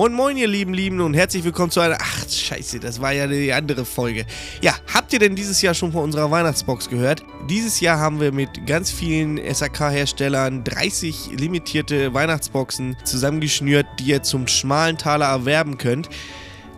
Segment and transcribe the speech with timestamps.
[0.00, 1.98] Moin moin ihr lieben Lieben und herzlich willkommen zu einer...
[2.00, 4.24] Ach scheiße, das war ja die andere Folge.
[4.62, 7.22] Ja, habt ihr denn dieses Jahr schon von unserer Weihnachtsbox gehört?
[7.50, 14.48] Dieses Jahr haben wir mit ganz vielen SAK-Herstellern 30 limitierte Weihnachtsboxen zusammengeschnürt, die ihr zum
[14.48, 16.08] schmalen Taler erwerben könnt.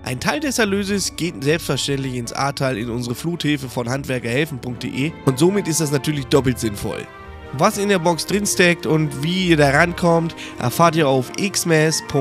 [0.02, 5.68] Ein Teil des Erlöses geht selbstverständlich ins Ahrtal in unsere Fluthilfe von handwerkerhelfen.de und somit
[5.68, 7.06] ist das natürlich doppelt sinnvoll.
[7.54, 12.12] Was in der Box drin steckt und wie ihr da rankommt, erfahrt ihr auf xmas.hzbl.de.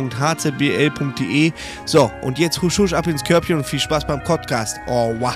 [1.86, 4.78] So, und jetzt husch husch ab ins Körbchen und viel Spaß beim Podcast.
[4.88, 5.34] Oh, wow.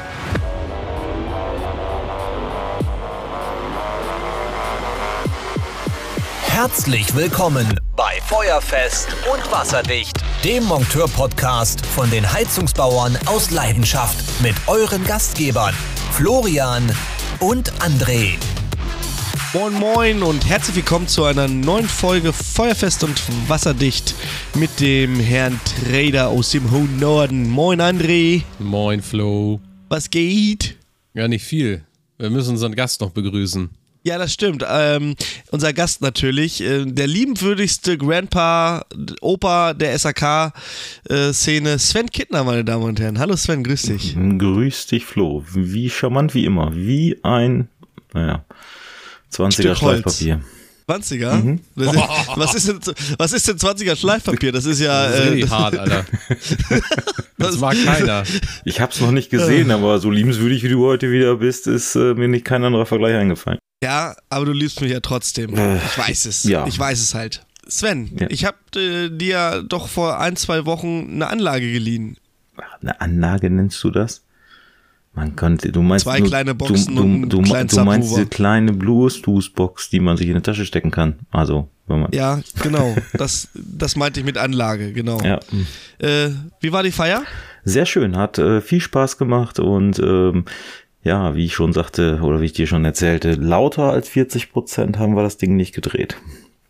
[6.48, 15.04] Herzlich willkommen bei Feuerfest und Wasserdicht, dem Monteur-Podcast von den Heizungsbauern aus Leidenschaft mit euren
[15.06, 15.76] Gastgebern
[16.12, 16.92] Florian
[17.40, 18.38] und André.
[19.56, 24.14] Moin Moin und herzlich willkommen zu einer neuen Folge Feuerfest und Wasserdicht
[24.54, 27.50] mit dem Herrn Trader aus dem hohen Norden.
[27.50, 28.44] Moin André.
[28.60, 29.62] Moin Flo.
[29.88, 30.76] Was geht?
[31.14, 31.86] Ja, nicht viel.
[32.18, 33.70] Wir müssen unseren Gast noch begrüßen.
[34.04, 34.66] Ja, das stimmt.
[34.70, 35.16] Ähm,
[35.52, 38.86] unser Gast natürlich, äh, der liebenswürdigste Grandpa,
[39.22, 43.20] Opa der SAK-Szene, Sven Kittner, meine Damen und Herren.
[43.20, 44.18] Hallo Sven, grüß dich.
[44.18, 45.46] Grüß dich, Flo.
[45.54, 46.76] Wie charmant wie immer.
[46.76, 47.70] Wie ein,
[48.12, 48.44] naja,
[49.36, 50.42] 20er Schleifpapier.
[50.88, 51.34] 20er?
[51.34, 51.60] Mhm.
[51.76, 51.96] Ist,
[52.36, 52.80] was, ist denn,
[53.18, 54.52] was ist denn 20er Schleifpapier?
[54.52, 55.08] Das ist ja.
[55.08, 56.06] Das ist äh, hart, Alter.
[57.38, 58.24] das mag keiner.
[58.66, 62.14] Ich hab's noch nicht gesehen, aber so liebenswürdig wie du heute wieder bist, ist äh,
[62.14, 63.60] mir nicht kein anderer Vergleich eingefallen.
[63.84, 65.56] Ja, aber du liebst mich ja trotzdem.
[65.58, 66.44] Äh, ich weiß es.
[66.44, 66.68] Ja.
[66.68, 67.46] Ich weiß es halt.
[67.68, 68.28] Sven, ja.
[68.30, 72.18] ich habe äh, dir doch vor ein, zwei Wochen eine Anlage geliehen.
[72.82, 74.25] Eine Anlage nennst du das?
[75.16, 78.26] Man könnte, du meinst zwei nur, kleine Boxen du, du, und du, du meinst diese
[78.26, 81.16] kleine Bluetooth-Box, die man sich in die Tasche stecken kann.
[81.32, 82.12] Also, wenn man.
[82.12, 82.96] Ja, genau.
[83.14, 85.22] Das, das meinte ich mit Anlage, genau.
[85.22, 85.40] Ja.
[86.00, 87.24] Äh, wie war die Feier?
[87.64, 90.46] Sehr schön, hat äh, viel Spaß gemacht und ähm,
[91.04, 95.00] ja, wie ich schon sagte oder wie ich dir schon erzählte, lauter als 40 Prozent
[95.00, 96.18] haben wir das Ding nicht gedreht.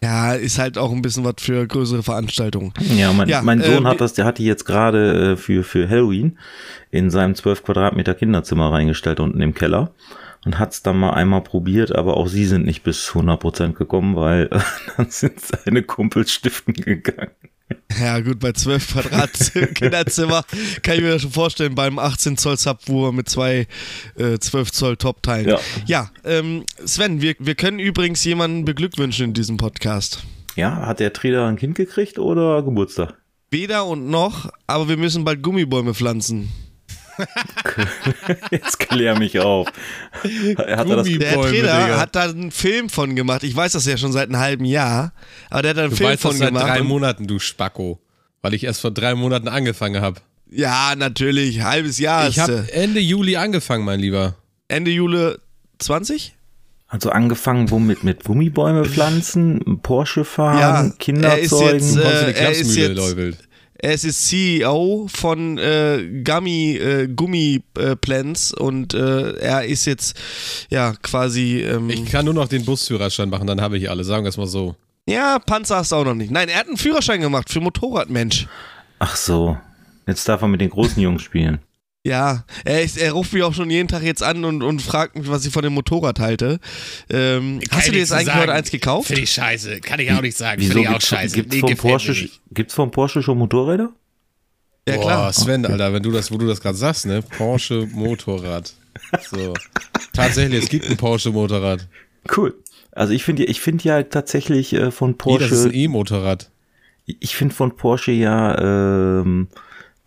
[0.06, 2.72] Ja, ist halt auch ein bisschen was für größere Veranstaltungen.
[2.96, 5.64] Ja, mein, ja, mein Sohn äh, hat das, der hat die jetzt gerade äh, für,
[5.64, 6.38] für Halloween
[6.92, 9.96] in seinem 12 Quadratmeter Kinderzimmer reingestellt unten im Keller
[10.46, 13.76] und hat es dann mal einmal probiert, aber auch sie sind nicht bis 100 Prozent
[13.78, 14.60] gekommen, weil äh,
[14.98, 17.32] dann sind seine Kumpels stiften gegangen.
[18.00, 20.44] Ja, gut, bei 12 Quadrat Kinderzimmer
[20.84, 23.68] kann ich mir das schon vorstellen, beim 18 Zoll Subwoofer mit zwei
[24.18, 25.50] äh, 12 Zoll Top-Teilen.
[25.50, 30.24] Ja, ja ähm, Sven, wir, wir können übrigens jemanden beglückwünschen in diesem Podcast.
[30.56, 33.16] Ja, hat der Trainer ein Kind gekriegt oder Geburtstag?
[33.50, 36.52] Weder und noch, aber wir müssen bald Gummibäume pflanzen.
[38.52, 39.68] Jetzt klär mich auf.
[39.68, 42.00] Hat er das der Trainer Digga.
[42.00, 43.44] hat da einen Film von gemacht.
[43.44, 45.14] Ich weiß das ja schon seit einem halben Jahr,
[45.50, 46.68] aber der hat da einen du Film weißt von das seit gemacht.
[46.68, 48.00] drei Monaten, du Spacko.
[48.42, 50.22] Weil ich erst vor drei Monaten angefangen habe.
[50.50, 51.62] Ja, natürlich.
[51.64, 52.28] Halbes Jahr.
[52.30, 54.36] Ich habe Ende Juli angefangen, mein Lieber.
[54.68, 55.36] Ende Juli
[55.80, 56.36] 20?
[56.88, 58.04] Also angefangen womit?
[58.04, 63.45] Mit Gummibäume pflanzen, Porsche fahren, ja, Kinder er ist Jetzt, äh, er ist jetzt,
[63.78, 70.18] er ist CEO von äh, Gummy, äh, Gummi äh, Plans und äh, er ist jetzt
[70.70, 71.62] ja quasi.
[71.62, 74.04] Ähm, ich kann nur noch den Busführerschein machen, dann habe ich alle.
[74.04, 74.76] Sagen wir es mal so.
[75.08, 76.32] Ja, Panzer hast du auch noch nicht.
[76.32, 78.48] Nein, er hat einen Führerschein gemacht für Motorradmensch.
[79.00, 79.58] Ach so.
[80.08, 81.60] Jetzt darf er mit den großen Jungs spielen.
[82.06, 85.18] Ja, er, ist, er ruft mich auch schon jeden Tag jetzt an und, und fragt
[85.18, 86.60] mich, was ich von dem Motorrad halte.
[87.10, 88.42] Ähm, hast du dir jetzt eigentlich sagen.
[88.42, 89.08] heute eins gekauft?
[89.08, 89.80] Finde ich scheiße.
[89.80, 90.62] Kann ich auch nicht sagen.
[90.62, 91.36] Finde ich auch scheiße.
[91.36, 93.92] Gibt's vom, Porsche, gibt's vom Porsche schon Motorräder?
[94.88, 95.24] Ja, klar.
[95.24, 95.74] Boah, Sven, okay.
[95.74, 97.24] Alter, wenn du das, wo du das gerade sagst, ne?
[97.24, 98.72] Porsche Motorrad.
[99.32, 99.56] So.
[100.14, 101.88] Tatsächlich, es gibt ein Porsche Motorrad.
[102.38, 102.54] Cool.
[102.92, 105.44] Also ich finde ich finde ja tatsächlich äh, von Porsche.
[105.44, 106.52] Nee, das ist ein E-Motorrad.
[107.08, 109.48] Ich finde von Porsche ja ähm,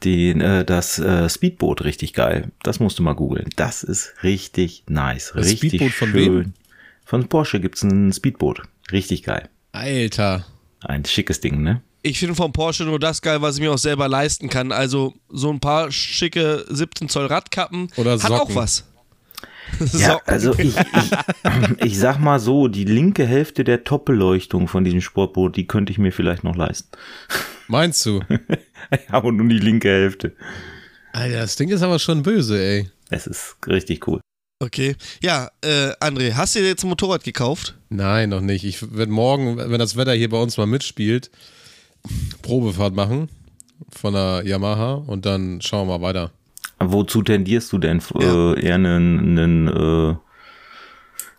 [0.05, 2.51] den, äh, das äh, Speedboot richtig geil.
[2.63, 3.49] Das musst du mal googeln.
[3.57, 5.33] Das ist richtig nice.
[5.35, 6.39] Das richtig Speedboot von schön.
[6.39, 6.53] Wem?
[7.05, 8.63] Von Porsche gibt's ein Speedboot.
[8.93, 9.49] Richtig geil.
[9.73, 10.45] Alter.
[10.81, 11.83] Ein schickes Ding, ne?
[12.03, 14.73] Ich finde vom Porsche nur das geil, was ich mir auch selber leisten kann.
[14.73, 18.85] Also so ein paar schicke 17 Zoll Radkappen Oder hat auch was.
[19.93, 21.11] Ja, also ich, ich,
[21.85, 25.99] ich sag mal so, die linke Hälfte der Top-Beleuchtung von diesem Sportboot, die könnte ich
[25.99, 26.89] mir vielleicht noch leisten.
[27.69, 28.21] Meinst du?
[29.09, 30.35] aber nur die linke Hälfte.
[31.13, 32.91] Alter, das Ding ist aber schon böse, ey.
[33.11, 34.21] Es ist richtig cool.
[34.61, 34.97] Okay.
[35.23, 37.75] Ja, äh, André, hast du dir jetzt ein Motorrad gekauft?
[37.91, 38.65] Nein, noch nicht.
[38.65, 41.31] Ich werde morgen, wenn das Wetter hier bei uns mal mitspielt,
[42.43, 43.29] Probefahrt machen
[43.91, 46.33] von der Yamaha und dann schauen wir mal weiter.
[46.81, 48.01] Wozu tendierst du denn?
[48.19, 48.53] Ja.
[48.55, 50.15] Äh, eher einen, einen, äh,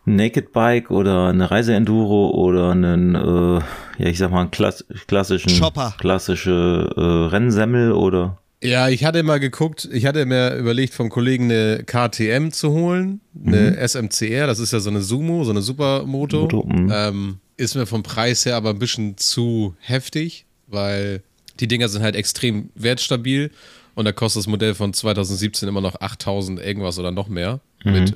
[0.05, 3.59] Naked Bike oder eine Reiseenduro oder einen, äh,
[4.03, 5.93] ja, ich sag mal, einen klass klassischen, Chopper.
[5.99, 8.39] klassische äh, Rennsemmel oder?
[8.61, 13.21] Ja, ich hatte mal geguckt, ich hatte mir überlegt, vom Kollegen eine KTM zu holen,
[13.45, 16.41] eine SMCR, das ist ja so eine Sumo, so eine Supermoto.
[16.41, 16.91] Moto, mhm.
[16.93, 21.23] ähm, ist mir vom Preis her aber ein bisschen zu heftig, weil
[21.59, 23.51] die Dinger sind halt extrem wertstabil
[23.99, 28.13] und da kostet das Modell von 2017 immer noch 8000 irgendwas oder noch mehr mit
[28.13, 28.15] äh,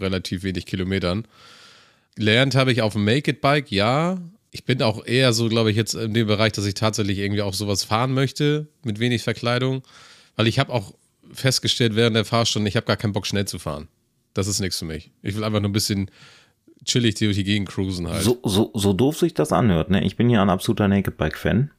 [0.00, 1.24] relativ wenig Kilometern.
[2.16, 4.18] Gelernt habe ich auf dem Make It Bike, ja.
[4.50, 7.42] Ich bin auch eher so, glaube ich, jetzt in dem Bereich, dass ich tatsächlich irgendwie
[7.42, 9.82] auch sowas fahren möchte mit wenig Verkleidung,
[10.34, 10.94] weil ich habe auch
[11.32, 13.86] festgestellt während der Fahrstunde, ich habe gar keinen Bock schnell zu fahren.
[14.34, 15.12] Das ist nichts für mich.
[15.22, 16.10] Ich will einfach nur ein bisschen
[16.84, 18.24] chillig durch die Gegend cruisen halt.
[18.24, 20.02] So, so, so doof sich das anhört, ne?
[20.02, 21.70] Ich bin ja ein absoluter Naked Bike Fan.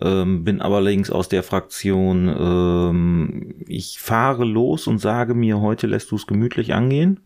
[0.00, 6.10] Ähm, bin allerdings aus der Fraktion, ähm, ich fahre los und sage mir, heute lässt
[6.10, 7.20] du es gemütlich angehen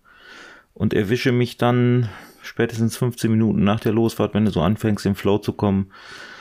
[0.75, 2.11] und erwische mich dann
[2.43, 5.91] spätestens 15 Minuten nach der Losfahrt, wenn du so anfängst, im Flow zu kommen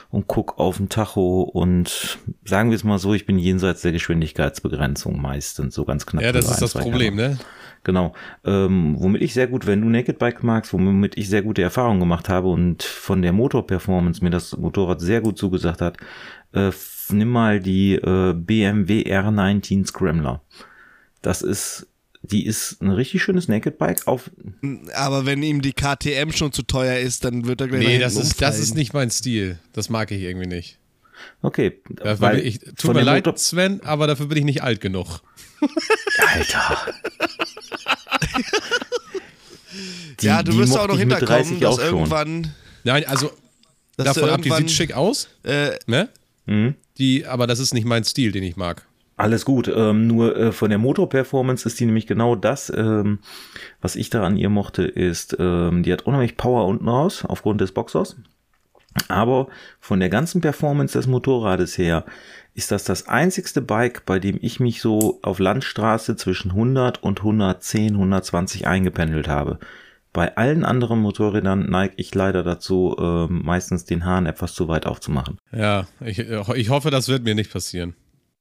[0.10, 3.92] und guck auf den Tacho und sagen wir es mal so, ich bin jenseits der
[3.92, 6.24] Geschwindigkeitsbegrenzung meistens, so ganz knapp.
[6.24, 7.38] ja, das ist das Problem, ne?
[7.84, 8.14] Genau.
[8.44, 12.02] Ähm, womit ich sehr gut, wenn du Naked Bike magst, womit ich sehr gute Erfahrungen
[12.02, 15.98] gemacht habe und von der Motorperformance mir das Motorrad sehr gut zugesagt hat,
[16.54, 16.72] äh,
[17.10, 20.42] nimm mal die äh, BMW R19 Scrambler.
[21.22, 21.88] Das ist,
[22.32, 24.30] die ist ein richtig schönes Naked Bike auf,
[24.96, 28.16] Aber wenn ihm die KTM schon zu teuer ist, dann wird er gleich Nee, das
[28.16, 29.60] ist, das ist nicht mein Stil.
[29.74, 30.78] Das mag ich irgendwie nicht.
[31.42, 34.82] okay, Dafür bin ich, tut mir leid, Motor- Sven, aber dafür bin ich nicht alt
[34.82, 35.22] genug.
[36.20, 36.78] Alter.
[40.22, 41.84] Die- ja, du wirst auch noch hinterkommen, 30 dass schon.
[41.86, 42.54] irgendwann,
[42.84, 43.32] Nein, also
[43.98, 46.10] davon ab, die sieht schick aus, äh, ne?
[46.46, 46.76] Mhm.
[46.98, 48.86] Die, aber das ist nicht mein Stil, den ich mag.
[49.18, 53.18] Alles gut, ähm, nur äh, von der Motorperformance ist die nämlich genau das, ähm,
[53.82, 57.60] was ich da an ihr mochte, ist, ähm, die hat unheimlich Power unten raus, aufgrund
[57.60, 58.16] des Boxers.
[59.08, 59.48] Aber
[59.80, 62.06] von der ganzen Performance des Motorrades her
[62.54, 67.20] ist das das einzigste Bike, bei dem ich mich so auf Landstraße zwischen 100 und
[67.20, 69.60] 110, 120 eingependelt habe.
[70.14, 74.86] Bei allen anderen Motorrädern neige ich leider dazu, ähm, meistens den Hahn etwas zu weit
[74.86, 75.38] aufzumachen.
[75.52, 77.96] Ja, ich, ich hoffe, das wird mir nicht passieren.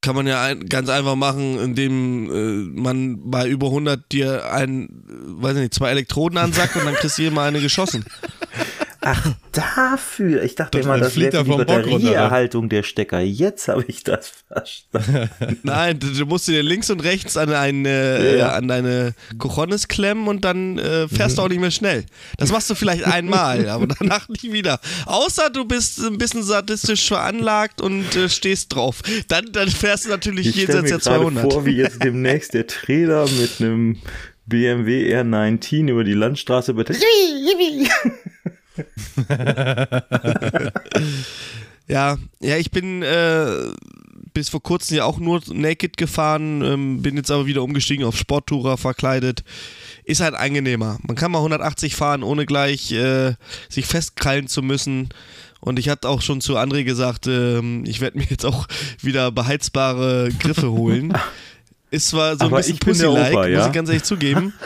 [0.06, 4.85] Kann man ja ein, ganz einfach machen, indem äh, man bei über 100 dir ein,
[4.85, 8.05] äh, weiß nicht, zwei Elektroden ansackt und dann kriegst du hier mal eine geschossen.
[9.08, 10.43] Ach, dafür.
[10.43, 11.64] Ich dachte immer, das fliegt wäre die ne?
[11.64, 13.20] Batterieerhaltung der Stecker.
[13.20, 15.31] Jetzt habe ich das verstanden.
[15.62, 18.55] Nein, du, musst dir links und rechts an, eine, äh, Ja.
[18.55, 22.05] an deine Cojones klemmen und dann äh, fährst du auch nicht mehr schnell.
[22.37, 24.81] Das machst du vielleicht einmal, aber danach nicht wieder.
[25.05, 29.02] Außer du bist ein bisschen sadistisch veranlagt und äh, stehst drauf.
[29.29, 31.52] Dann, dann fährst du natürlich Ich stelle jenseits mir der gerade 200.
[31.52, 33.99] vor, wie jetzt demnächst der Trailer mit einem
[34.47, 36.91] BMW R19 über die Landstraße wird.
[41.88, 43.46] Ja, ja, ich bin äh,
[44.34, 48.17] bis vor kurzem ja auch nur Naked gefahren, ähm, bin jetzt aber wieder umgestiegen auf
[48.17, 49.44] Sporttourer verkleidet.
[50.05, 50.99] Ist halt angenehmer.
[51.06, 53.34] Man kann mal 180 fahren, ohne gleich äh,
[53.69, 55.11] sich festkrallen zu müssen.
[55.61, 58.67] Und ich hatte auch schon zu André gesagt, ähm, ich werde mir jetzt auch
[59.00, 61.12] wieder beheizbare Griffe holen.
[61.90, 63.58] Ist zwar so Aber ein bisschen Pussy-like, ja?
[63.58, 64.52] muss ich ganz ehrlich zugeben.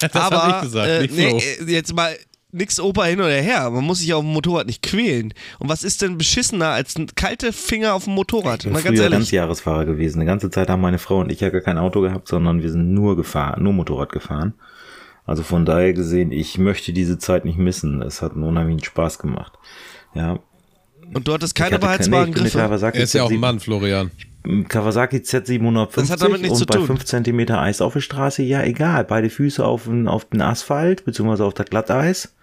[0.00, 1.40] Das aber ich gesagt, äh, nee,
[1.72, 2.16] jetzt mal
[2.52, 3.70] nix Opa hin oder her.
[3.70, 5.32] Man muss sich auf dem Motorrad nicht quälen.
[5.58, 8.58] Und was ist denn beschissener als ein kalte Finger auf dem Motorrad?
[8.60, 9.18] Ich bin Mal ganz früher ehrlich.
[9.20, 10.18] Ganzjahresfahrer gewesen.
[10.20, 12.70] Eine ganze Zeit haben meine Frau und ich ja gar kein Auto gehabt, sondern wir
[12.70, 14.54] sind nur gefahren, nur Motorrad gefahren.
[15.24, 18.02] Also von daher gesehen, ich möchte diese Zeit nicht missen.
[18.02, 19.52] Es hat einen unheimlichen Spaß gemacht.
[20.14, 20.38] Ja.
[21.14, 22.86] Und du hattest keine keine- beheizbaren ich bin eine Griffe.
[22.94, 24.10] Er ist ja auch ein Z7 Mann, Florian.
[24.68, 26.86] Kawasaki Z750 Das hat damit nichts und zu bei tun.
[26.98, 31.04] 5 cm Eis auf der Straße, ja egal, beide Füße auf den, auf den Asphalt,
[31.04, 32.34] beziehungsweise auf das Glatteis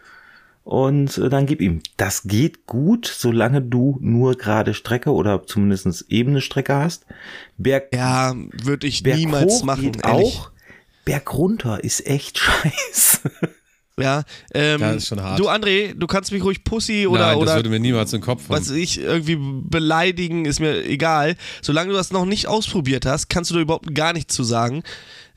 [0.70, 1.82] und äh, dann gib ihm.
[1.98, 7.08] Das geht gut, solange du nur gerade Strecke oder zumindest ebene Strecke hast.
[7.58, 10.52] Berg, Ja, würde ich Berg niemals hoch machen, geht auch.
[11.06, 13.32] Berg runter ist echt scheiße.
[14.00, 14.22] Ja,
[14.54, 15.40] ähm, Ja, ist schon hart.
[15.40, 18.20] du André, du kannst mich ruhig Pussy oder, Nein, das oder würde mir niemals in
[18.20, 18.70] den Kopf was kommen.
[18.70, 21.36] weiß ich, irgendwie beleidigen, ist mir egal.
[21.64, 24.84] Solange du das noch nicht ausprobiert hast, kannst du da überhaupt gar nichts zu sagen.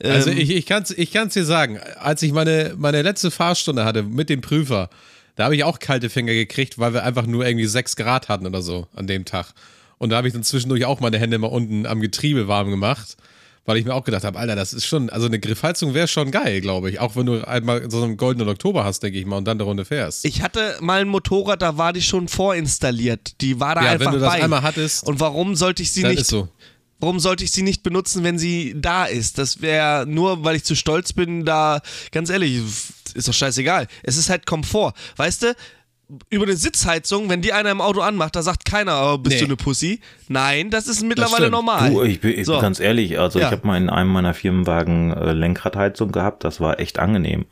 [0.02, 3.30] Also Ähm, ich, ich kann es ich kann's dir sagen, als ich meine, meine letzte
[3.30, 4.90] Fahrstunde hatte mit dem Prüfer,
[5.36, 8.46] da habe ich auch kalte Finger gekriegt, weil wir einfach nur irgendwie 6 Grad hatten
[8.46, 9.52] oder so an dem Tag.
[9.98, 13.16] Und da habe ich dann zwischendurch auch meine Hände mal unten am Getriebe warm gemacht,
[13.64, 16.32] weil ich mir auch gedacht habe, Alter, das ist schon, also eine Griffheizung wäre schon
[16.32, 16.98] geil, glaube ich.
[16.98, 19.62] Auch wenn du einmal so einen goldenen Oktober hast, denke ich mal, und dann eine
[19.62, 20.24] Runde fährst.
[20.24, 23.40] Ich hatte mal ein Motorrad, da war die schon vorinstalliert.
[23.40, 24.42] Die war da Ja, einfach wenn du das bei.
[24.42, 26.20] einmal hattest, Und warum sollte ich sie nicht?
[26.22, 26.48] ist so.
[27.02, 29.36] Warum sollte ich sie nicht benutzen, wenn sie da ist?
[29.38, 31.80] Das wäre nur, weil ich zu stolz bin, da,
[32.12, 32.58] ganz ehrlich,
[33.14, 33.88] ist doch scheißegal.
[34.04, 34.94] Es ist halt Komfort.
[35.16, 35.54] Weißt du,
[36.30, 39.40] über eine Sitzheizung, wenn die einer im Auto anmacht, da sagt keiner, oh, bist Nee.
[39.40, 39.98] du eine Pussy?
[40.28, 41.50] Nein, das ist mittlerweile stimmt.
[41.52, 41.90] normal.
[41.90, 42.52] Du, ich bin ich So.
[42.52, 43.46] bin ganz ehrlich, also Ja.
[43.46, 47.46] ich habe mal in einem meiner Firmenwagen äh, Lenkradheizung gehabt, das war echt angenehm.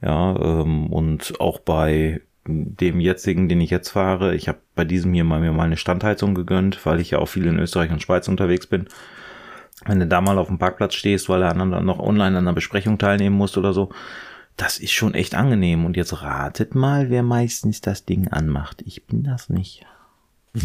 [0.00, 5.12] Ja, ähm, und auch bei dem jetzigen, den ich jetzt fahre, ich habe bei diesem
[5.12, 8.02] hier mal mir mal eine Standheizung gegönnt, weil ich ja auch viel in Österreich und
[8.02, 8.86] Schweiz unterwegs bin.
[9.84, 12.98] Wenn du da mal auf dem Parkplatz stehst, weil aneinander noch online an einer Besprechung
[12.98, 13.90] teilnehmen musst oder so,
[14.56, 15.84] das ist schon echt angenehm.
[15.84, 18.82] Und jetzt ratet mal, wer meistens das Ding anmacht.
[18.86, 19.84] Ich bin das nicht.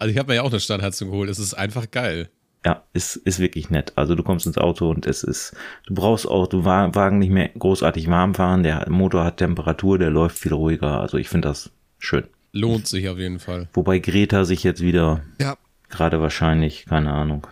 [0.00, 1.28] Also ich habe mir ja auch eine Standheizung geholt.
[1.28, 2.30] Es ist einfach geil.
[2.64, 3.92] Ja, ist, ist wirklich nett.
[3.96, 5.54] Also du kommst ins Auto und es ist,
[5.86, 9.98] du brauchst auch, du Wa- Wagen nicht mehr großartig warm fahren, der Motor hat Temperatur,
[9.98, 11.00] der läuft viel ruhiger.
[11.00, 12.24] Also ich finde das schön.
[12.52, 13.68] Lohnt sich auf jeden Fall.
[13.72, 15.56] Wobei Greta sich jetzt wieder Ja.
[15.88, 17.46] gerade wahrscheinlich, keine Ahnung,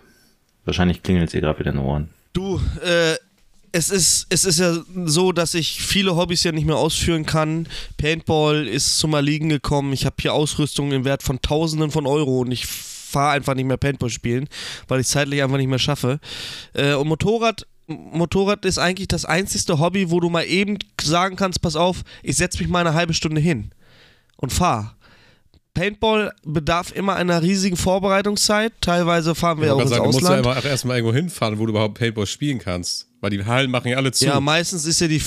[0.67, 2.09] wahrscheinlich klingelt sie gerade wieder in den Ohren.
[2.35, 3.15] Du, äh,
[3.73, 7.67] es ist, es ist ja so, dass ich viele Hobbys ja nicht mehr ausführen kann.
[7.97, 9.93] Paintball ist zum Erliegen gekommen.
[9.95, 12.67] Ich habe hier Ausrüstung im Wert von Tausenden von Euro und ich
[13.09, 14.49] fahre einfach nicht mehr Paintball spielen,
[14.87, 16.21] weil ich zeitlich einfach nicht mehr schaffe.
[16.75, 21.62] Äh, und Motorrad, Motorrad ist eigentlich das einzigste Hobby, wo du mal eben sagen kannst,
[21.62, 23.73] pass auf, ich setze mich mal eine halbe Stunde hin
[24.37, 24.95] und fahr.
[25.75, 28.73] Paintball bedarf immer einer riesigen Vorbereitungszeit.
[28.81, 30.65] Teilweise fahren wir auch ins sagen, du musst ja Ausland.
[30.65, 33.07] erstmal irgendwo hinfahren, wo du überhaupt Paintball spielen kannst.
[33.21, 34.27] Weil die Hallen machen ja alle zu.
[34.27, 35.23] Ja, meistens ist ja die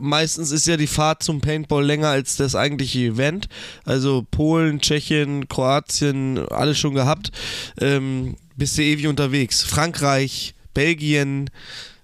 [0.00, 3.48] meistens ist ja die Fahrt zum Paintball länger als das eigentliche Event.
[3.84, 7.30] Also Polen, Tschechien, Kroatien, alles schon gehabt.
[7.80, 9.62] Ähm, bist du ewig unterwegs.
[9.62, 11.50] Frankreich, Belgien.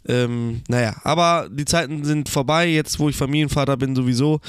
[0.07, 4.41] Ähm, naja, aber die Zeiten sind vorbei, jetzt wo ich Familienvater bin sowieso.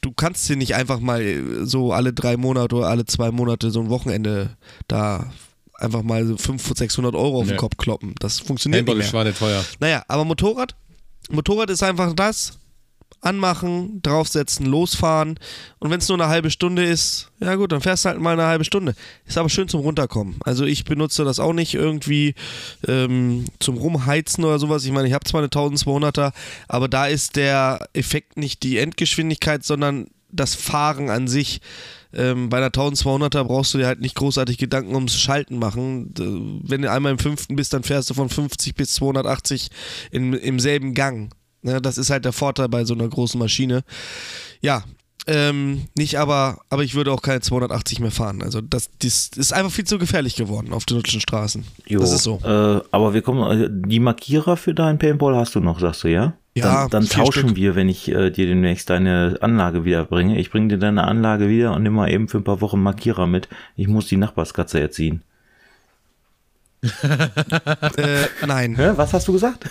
[0.00, 3.70] Du kannst dir nicht einfach mal äh, so alle drei Monate oder alle zwei Monate
[3.70, 4.56] so ein Wochenende
[4.88, 5.30] da
[5.74, 7.56] einfach mal so 500, 600 Euro auf den Nee.
[7.58, 8.14] Kopf kloppen.
[8.20, 9.22] Das funktioniert Paintball nicht ist mehr.
[9.24, 9.64] schweineteuer.
[9.80, 10.74] Naja, aber Motorrad?
[11.30, 12.58] Motorrad ist einfach das.
[13.22, 15.38] Anmachen, draufsetzen, losfahren.
[15.78, 18.32] Und wenn es nur eine halbe Stunde ist, ja gut, dann fährst du halt mal
[18.32, 18.94] eine halbe Stunde.
[19.26, 20.36] Ist aber schön zum Runterkommen.
[20.44, 22.34] Also ich benutze das auch nicht irgendwie
[22.86, 24.84] ähm, zum Rumheizen oder sowas.
[24.84, 26.32] Ich meine, ich habe zwar eine 1200er,
[26.68, 31.60] aber da ist der Effekt nicht die Endgeschwindigkeit, sondern das Fahren an sich.
[32.14, 36.12] Ähm, bei einer 1200er brauchst du dir halt nicht großartig Gedanken ums Schalten machen.
[36.66, 39.70] Wenn du einmal im fünften bist, dann fährst du von 50 bis 280
[40.10, 41.30] in, im selben Gang.
[41.62, 43.84] Ne, das ist halt der Vorteil bei so einer großen Maschine.
[44.60, 44.82] Ja,
[45.28, 48.42] ähm, nicht aber, aber ich würde auch keine 280 mehr fahren.
[48.42, 51.64] Also das, das ist einfach viel zu gefährlich geworden auf den deutschen Straßen.
[51.86, 52.40] Jo, Das ist so.
[52.42, 56.08] Äh, aber wir kommen, äh, die Markierer für deinen Paintball hast du noch, sagst du,
[56.08, 56.34] ja?
[56.54, 57.56] Ja, Dann, dann tauschen Stück.
[57.56, 60.38] wir, wenn ich äh, dir demnächst deine Anlage wiederbringe.
[60.38, 63.26] Ich bringe dir deine Anlage wieder und nimm mal eben für ein paar Wochen Markierer
[63.26, 63.48] mit.
[63.76, 65.22] Ich muss die Nachbarskatze erziehen.
[67.96, 68.90] Äh, nein, Hä?
[68.96, 69.68] Was hast du gesagt?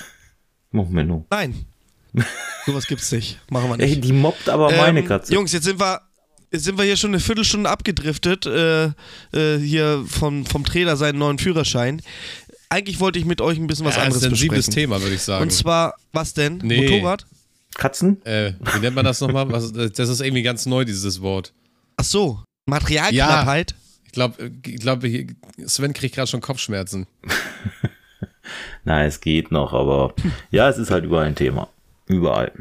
[0.71, 1.65] Moment nein.
[2.65, 3.39] Sowas gibt's nicht.
[3.49, 4.03] Machen wir Ey, nicht.
[4.03, 5.33] die mobbt aber meine Ähm, Katze.
[5.33, 6.01] Jungs, jetzt sind wir,
[6.51, 8.85] jetzt sind wir hier schon eine Viertelstunde abgedriftet, äh,
[9.33, 12.01] äh, hier vom, vom Trainer seinen neuen Führerschein.
[12.69, 14.91] Eigentlich wollte ich mit euch ein bisschen was ja, anderes ein sensibles besprechen.
[14.91, 15.43] Thema, würde ich sagen.
[15.43, 16.59] Und zwar, was denn?
[16.63, 16.89] Nee.
[16.89, 17.25] Motorrad?
[17.75, 18.23] Katzen?
[18.25, 19.49] äh, wie nennt man das nochmal?
[19.51, 21.53] Was, das ist irgendwie ganz neu, dieses Wort.
[21.97, 23.75] Ach so, Materialknappheit?
[24.05, 25.03] Ich glaube, ich glaub,
[25.65, 27.07] Sven kriegt gerade schon Kopfschmerzen.
[28.83, 30.13] Na, es geht noch, aber
[30.49, 31.69] ja, es ist halt überall ein Thema.
[32.11, 32.51] Überall.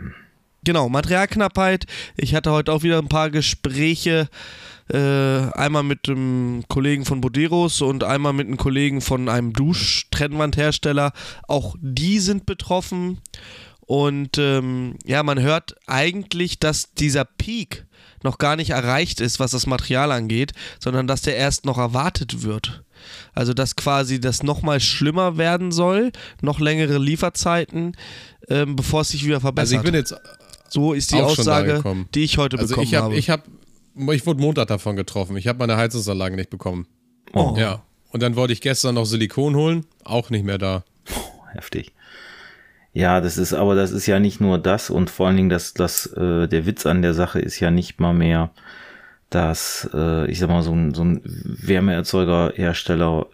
[0.62, 1.86] Genau, Materialknappheit.
[2.16, 4.28] Ich hatte heute auch wieder ein paar Gespräche.
[4.92, 11.12] Äh, einmal mit dem Kollegen von Boderos und einmal mit einem Kollegen von einem Duschtrennwandhersteller.
[11.48, 13.20] Auch die sind betroffen.
[13.80, 17.86] Und ähm, ja, man hört eigentlich, dass dieser Peak
[18.22, 22.42] noch gar nicht erreicht ist, was das Material angeht, sondern dass der erst noch erwartet
[22.42, 22.84] wird.
[23.34, 27.96] Also dass quasi das nochmal schlimmer werden soll, noch längere Lieferzeiten,
[28.48, 29.76] ähm, bevor es sich wieder Also verbessert.
[29.78, 30.14] ich bin jetzt,
[30.68, 32.08] So ist die Aussage, gekommen.
[32.14, 33.16] die ich heute also bekommen ich habe, habe.
[33.16, 33.42] ich habe,
[34.14, 35.36] ich wurde Montag davon getroffen.
[35.36, 36.86] Ich habe meine Heizungsanlagen nicht bekommen.
[37.32, 37.82] Oh, Ja.
[38.12, 40.82] Und dann wollte ich gestern noch Silikon holen, auch nicht mehr da.
[41.52, 41.92] heftig.
[42.92, 45.74] Ja, das ist, aber das ist ja nicht nur das und vor allen Dingen das,
[45.74, 48.50] das, äh, der Witz an der Sache ist ja nicht mal mehr,
[49.30, 53.26] dass, äh, ich sag mal, so ein, so ein Wärmeerzeugerhersteller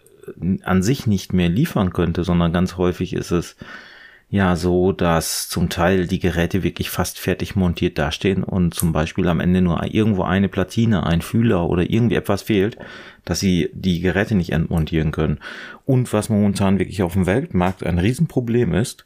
[0.63, 3.55] an sich nicht mehr liefern könnte, sondern ganz häufig ist es
[4.29, 9.27] ja so, dass zum Teil die Geräte wirklich fast fertig montiert dastehen und zum Beispiel
[9.29, 12.77] am Ende nur irgendwo eine Platine, ein Fühler oder irgendwie etwas fehlt,
[13.23, 15.39] dass sie die Geräte nicht entmontieren können.
[15.85, 19.05] Und was momentan wirklich auf dem Weltmarkt ein Riesenproblem ist,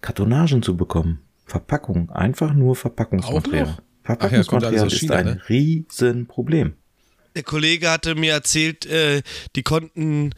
[0.00, 1.20] Kartonagen zu bekommen.
[1.46, 3.76] Verpackung, einfach nur Verpackungsmaterial.
[4.06, 5.40] Ja, Verpackungsmaterial aus ist China, ein ne?
[5.48, 6.74] Riesenproblem.
[7.34, 9.22] Der Kollege hatte mir erzählt, äh,
[9.56, 10.32] die konnten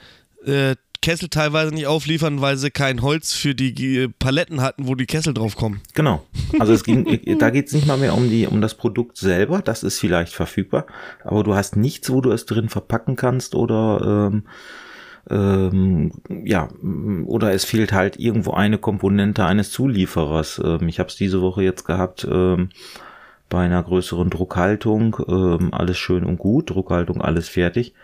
[0.44, 4.94] äh, Kessel teilweise nicht aufliefern, weil sie kein Holz für die äh, Paletten hatten, wo
[4.94, 5.80] die Kessel drauf kommen.
[5.94, 6.26] Genau.
[6.58, 7.04] Also es ging,
[7.38, 10.32] da geht es nicht mal mehr um die, um das Produkt selber, das ist vielleicht
[10.32, 10.86] verfügbar,
[11.22, 14.44] aber du hast nichts, wo du es drin verpacken kannst oder ähm,
[15.28, 16.12] ähm,
[16.44, 16.68] ja,
[17.26, 20.60] oder es fehlt halt irgendwo eine Komponente eines Zulieferers.
[20.64, 22.70] Ähm, ich habe es diese Woche jetzt gehabt ähm,
[23.48, 27.94] bei einer größeren Druckhaltung, ähm, alles schön und gut, Druckhaltung alles fertig.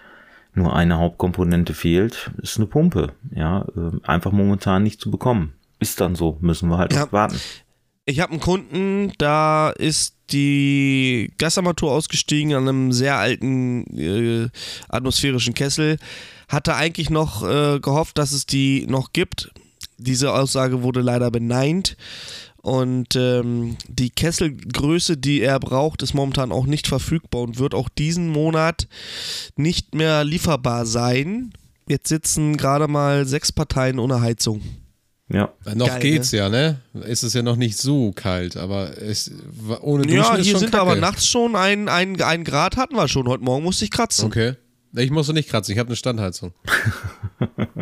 [0.55, 3.13] Nur eine Hauptkomponente fehlt, ist eine Pumpe.
[3.35, 5.55] Ja, ähm, einfach momentan nicht zu bekommen.
[5.81, 7.11] Ist dann so, müssen wir halt Ja.
[7.11, 7.41] warten.
[8.05, 14.49] Ich habe einen Kunden, da ist die Gasarmatur ausgestiegen an einem sehr alten äh,
[14.89, 15.99] atmosphärischen Kessel.
[16.49, 19.53] Hatte eigentlich noch äh, gehofft, dass es die noch gibt.
[19.99, 21.97] Diese Aussage wurde leider beneint.
[22.63, 27.89] Und ähm, die Kesselgröße, die er braucht, ist momentan auch nicht verfügbar und wird auch
[27.89, 28.87] diesen Monat
[29.57, 31.53] nicht mehr lieferbar sein.
[31.89, 34.63] Jetzt sitzen gerade mal sechs Parteien ohne Heizung.
[35.29, 35.53] Ja.
[35.75, 36.81] Noch Geil, geht's ja, ne?
[37.07, 40.53] Ist es ja noch nicht so kalt, aber es war ohne Duschen Ja, ist hier
[40.53, 40.83] schon sind kacke.
[40.83, 43.27] aber nachts schon ein, ein, ein Grad hatten wir schon.
[43.27, 44.27] Heute Morgen musste ich kratzen.
[44.27, 44.55] Okay.
[44.95, 46.53] Ich musste nicht kratzen, ich habe eine Standheizung.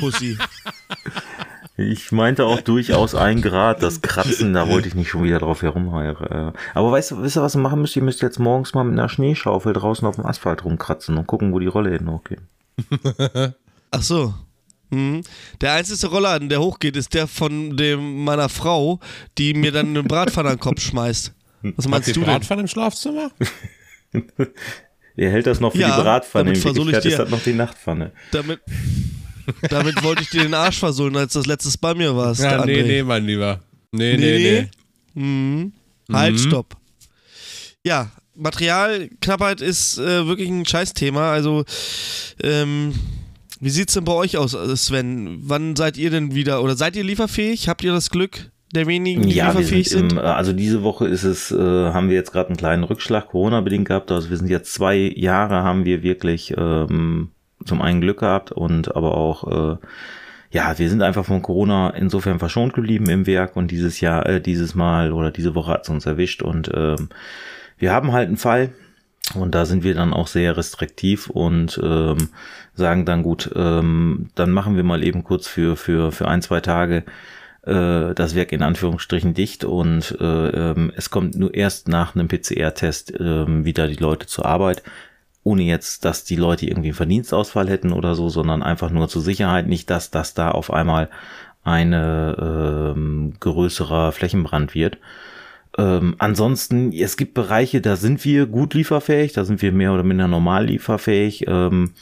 [0.00, 0.36] Pussy.
[1.78, 5.60] Ich meinte auch durchaus ein Grad, das Kratzen, da wollte ich nicht schon wieder drauf
[5.60, 6.54] herumheuern.
[6.74, 7.96] Aber weißt du, wisst ihr, was ihr machen müsst?
[7.96, 11.52] Ihr müsst jetzt morgens mal mit einer Schneeschaufel draußen auf dem Asphalt rumkratzen und gucken,
[11.52, 12.40] wo die Rolle hin hochgeht.
[13.90, 14.32] Ach so.
[14.90, 15.20] Mhm.
[15.60, 19.00] Der einzige Roller, der hochgeht, ist der von dem meiner Frau,
[19.36, 21.34] die mir dann eine Bratpfanne an den Kopf schmeißt.
[21.76, 22.30] Was meinst ihr du denn?
[22.30, 23.30] Bratpfanne im Schlafzimmer?
[25.16, 26.52] Ihr hält das noch für Ja, die Bratpfanne.
[26.52, 27.22] damit In ich Wirklichkeit ist dir.
[27.24, 28.12] das noch die Nachtpfanne.
[28.32, 28.60] Damit,
[29.70, 32.40] damit wollte ich dir den Arsch versohlen, als das letztes bei mir warst.
[32.42, 32.82] Ja, nee, André.
[32.86, 33.60] nee, mein Lieber.
[33.92, 34.68] Nee, nee, Nee,
[35.14, 35.22] nee.
[35.22, 35.72] Mhm.
[36.12, 36.76] Halt, stopp.
[37.84, 41.32] Ja, Materialknappheit ist äh, wirklich ein Scheißthema.
[41.32, 41.64] Also,
[42.42, 42.92] ähm,
[43.60, 45.38] wie sieht's denn bei euch aus, äh, Sven?
[45.42, 47.68] Wann seid ihr denn wieder oder seid ihr lieferfähig?
[47.68, 50.18] Habt ihr das Glück der wenigen, die Ja, lieferfähig sind, sind?
[50.18, 53.88] im, also diese Woche ist es, äh, haben wir jetzt gerade einen kleinen Rückschlag Corona-bedingt
[53.88, 54.10] gehabt.
[54.10, 57.30] Also wir sind jetzt zwei Jahre haben wir wirklich ähm,
[57.64, 59.76] zum einen Glück gehabt und aber auch, äh,
[60.50, 64.40] ja, wir sind einfach von Corona insofern verschont geblieben im Werk und dieses Jahr, äh,
[64.40, 67.08] dieses Mal oder diese Woche hat es uns erwischt und ähm,
[67.78, 68.72] wir haben halt einen Fall,
[69.34, 72.28] und da sind wir dann auch sehr restriktiv und ähm,
[72.74, 76.60] sagen dann gut, ähm, dann machen wir mal eben kurz für, für, für ein, zwei
[76.60, 77.02] Tage
[77.62, 80.24] äh, das Werk in Anführungsstrichen dicht und äh,
[80.70, 84.82] ähm, es kommt nur erst nach einem PCR-Test ähm, wieder die Leute zur Arbeit.
[85.46, 89.22] Ohne jetzt, dass die Leute irgendwie einen Verdienstausfall hätten oder so, sondern einfach nur zur
[89.22, 91.08] Sicherheit, nicht, dass das da auf einmal
[91.62, 94.98] eine ähm, größerer Flächenbrand wird.
[95.78, 100.02] Ähm, ansonsten, es gibt Bereiche, da sind wir gut lieferfähig, da sind wir mehr oder
[100.02, 101.44] minder normal lieferfähig.
[101.46, 101.92] Ähm,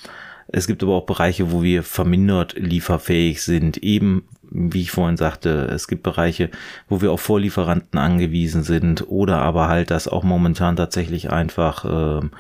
[0.49, 3.77] es gibt aber auch Bereiche, wo wir vermindert lieferfähig sind.
[3.77, 6.49] Eben, wie ich vorhin sagte, es gibt Bereiche,
[6.89, 12.31] wo wir auf Vorlieferanten angewiesen sind oder aber halt, dass auch momentan tatsächlich einfach ähm,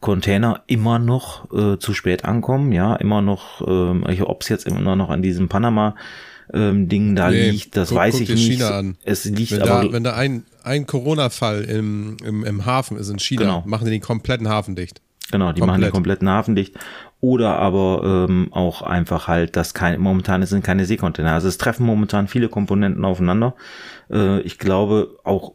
[0.00, 2.72] Container immer noch äh, zu spät ankommen.
[2.72, 5.94] Ja, immer noch, ähm, ob es jetzt immer noch an diesem Panama
[6.54, 8.46] ähm, Ding da Nee, liegt, das guck- weiß guck ich nicht.
[8.46, 8.96] China an.
[9.04, 13.10] Es liegt Wenn aber da, wenn da ein, ein Corona-Fall im, im, im Hafen ist
[13.10, 13.62] in China, Genau.
[13.66, 15.00] machen die den kompletten Hafen dicht.
[15.30, 15.92] Genau, die machen den Komplett.
[16.20, 16.74] kompletten Hafen dicht.
[17.20, 21.32] Oder aber ähm, auch einfach halt, dass kein, momentan sind keine Seekontainer.
[21.34, 23.54] Also es treffen momentan viele Komponenten aufeinander.
[24.10, 25.52] Äh, ich glaube, auch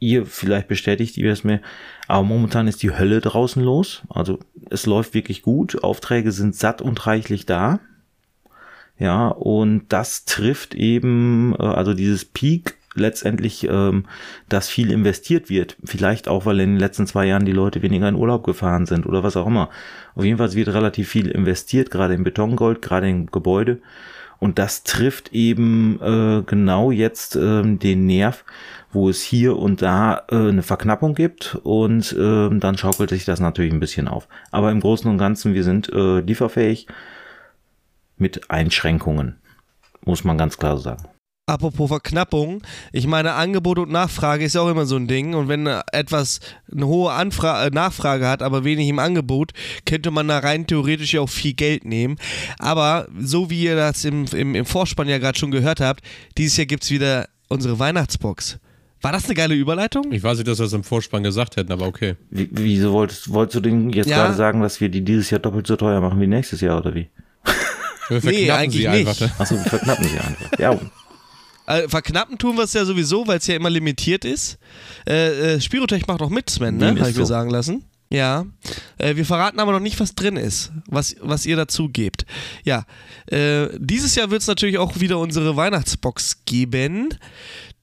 [0.00, 1.60] ihr vielleicht bestätigt ihr es mir,
[2.08, 4.02] aber momentan ist die Hölle draußen los.
[4.08, 5.84] Also es läuft wirklich gut.
[5.84, 7.78] Aufträge sind satt und reichlich da.
[8.98, 14.04] Ja, und das trifft eben, äh, also dieses Peak letztendlich, ähm,
[14.48, 15.76] dass viel investiert wird.
[15.84, 19.06] Vielleicht auch, weil in den letzten zwei Jahren die Leute weniger in Urlaub gefahren sind
[19.06, 19.70] oder was auch immer.
[20.14, 23.80] Auf jeden Fall wird relativ viel investiert, gerade in Betongold, gerade in Gebäude.
[24.38, 28.44] Und das trifft eben äh, genau jetzt ähm, den Nerv,
[28.92, 33.40] wo es hier und da äh, eine Verknappung gibt und ähm, dann schaukelt sich das
[33.40, 34.28] natürlich ein bisschen auf.
[34.50, 36.86] Aber im Großen und Ganzen, wir sind äh, lieferfähig
[38.16, 39.36] mit Einschränkungen,
[40.04, 41.04] muss man ganz klar sagen.
[41.46, 45.34] Apropos Verknappung, ich meine, Angebot und Nachfrage ist ja auch immer so ein Ding.
[45.34, 46.38] Und wenn äh, etwas
[46.70, 49.50] eine hohe Anfra äh, Nachfrage hat, aber wenig im Angebot,
[49.84, 52.18] könnte man da rein theoretisch ja auch viel Geld nehmen.
[52.60, 56.04] Aber so wie ihr das im, im, im Vorspann ja gerade schon gehört habt,
[56.38, 58.60] dieses Jahr gibt es wieder unsere Weihnachtsbox.
[59.02, 60.12] War das eine geile Überleitung?
[60.12, 62.16] Ich weiß nicht, dass wir das im Vorspann gesagt hätten, aber okay.
[62.30, 64.18] Wie, wieso wolltest, wolltest du denn jetzt Ja.
[64.24, 66.94] gerade sagen, dass wir die dieses Jahr doppelt so teuer machen wie nächstes Jahr oder
[66.94, 67.08] wie?
[68.08, 69.20] Wir Nee, verknappen eigentlich sie einfach.
[69.20, 69.20] nicht.
[69.20, 69.30] ne?
[69.38, 70.58] Achso, wir verknappen sie einfach.
[70.58, 70.78] Ja,
[71.66, 74.58] Äh, verknappen tun wir es ja sowieso, weil es ja immer limitiert ist.
[75.08, 76.88] Äh, äh, Spirotech macht auch mit, Sven, ne?
[76.88, 77.24] Habe ich mir so.
[77.24, 77.84] sagen lassen.
[78.12, 78.44] Ja.
[78.98, 82.26] Äh, wir verraten aber noch nicht, was drin ist, was, was ihr dazu gebt.
[82.64, 82.84] Ja.
[83.26, 87.10] Äh, dieses Jahr wird es natürlich auch wieder unsere Weihnachtsbox geben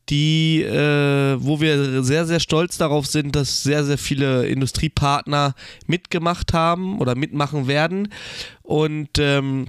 [0.10, 5.54] die, äh, wo wir sehr, sehr stolz darauf sind, dass sehr, sehr viele Industriepartner
[5.86, 8.10] mitgemacht haben oder mitmachen werden.
[8.62, 9.68] Und ähm,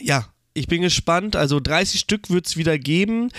[0.00, 1.34] ja, ich bin gespannt.
[1.36, 3.30] Also 30 Stück wird es wieder geben,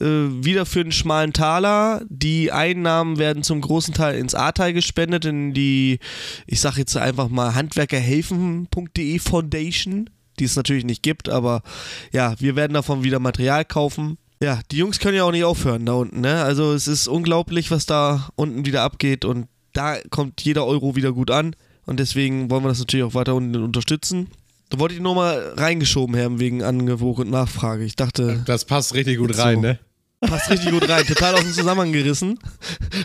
[0.00, 2.02] äh, wieder für einen schmalen Taler.
[2.08, 5.98] Die Einnahmen werden zum großen Teil ins Ahrtal gespendet, in die,
[6.46, 11.62] ich sage jetzt einfach mal, handwerkerhelfen.de Foundation, die es natürlich nicht gibt, aber
[12.10, 14.16] ja, wir werden davon wieder Material kaufen.
[14.42, 16.42] Ja, die Jungs können ja auch nicht aufhören da unten, ne?
[16.42, 21.12] Also es ist unglaublich, was da unten wieder abgeht und da kommt jeder Euro wieder
[21.12, 21.54] gut an
[21.86, 24.28] und deswegen wollen wir das natürlich auch weiter unten unterstützen.
[24.70, 27.84] Da wollte ich nur mal reingeschoben haben wegen Angebot und Nachfrage.
[27.84, 29.42] Ich dachte, Das passt richtig gut So.
[29.42, 29.78] rein, ne?
[30.20, 32.38] passt richtig gut rein, total aus dem Zusammenhang gerissen.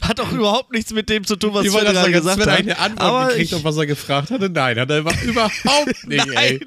[0.02, 2.60] Hat auch überhaupt nichts mit dem zu tun, was Ich Sven gerade gesagt Sven hat.
[2.60, 4.50] eine Antwort gekriegt, ich, auf was er gefragt hatte.
[4.50, 6.60] Nein, hat er über- überhaupt nicht, ey.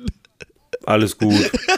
[0.87, 1.35] Alles gut.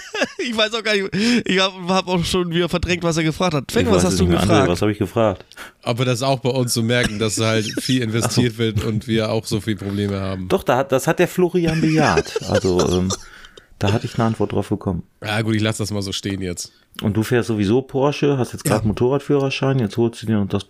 [0.39, 1.09] ich weiß auch gar nicht.
[1.47, 3.73] Ich habe hab auch schon wieder verdrängt, was er gefragt hat.
[3.73, 4.69] Feng, Ich was weiß hast du gefragt?
[4.69, 5.45] Was habe ich gefragt?
[5.83, 9.31] Ob wir das auch bei uns so merken, dass halt viel investiert wird und wir
[9.31, 10.49] auch so viele Probleme haben.
[10.49, 12.41] Doch, da hat, das hat der Florian bejaht.
[12.49, 13.13] Also, ähm,
[13.79, 15.03] da hatte ich eine Antwort drauf bekommen.
[15.25, 16.73] Ja gut, ich lasse das mal so stehen jetzt.
[17.03, 18.89] Und du fährst sowieso Porsche, hast jetzt gerade Ja.
[18.89, 20.67] Motorradführerschein, jetzt holst du dir noch das,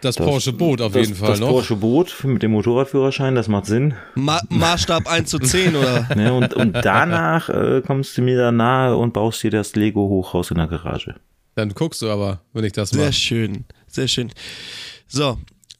[0.00, 1.48] Das, das Porsche Boot auf das, jeden Fall das noch.
[1.48, 3.94] Porsche Boot mit dem Motorradführerschein, das macht Sinn.
[4.14, 6.08] Ma Maßstab 1 zu 10 oder?
[6.14, 6.32] Ne?
[6.32, 10.58] Und, und danach äh, kommst du mir da nahe und baust dir das Lego-Hochhaus in
[10.58, 11.16] der Garage.
[11.54, 13.12] Dann guckst du aber, wenn ich das Sehr mache.
[13.14, 14.30] schön, sehr schön.
[15.08, 15.38] So,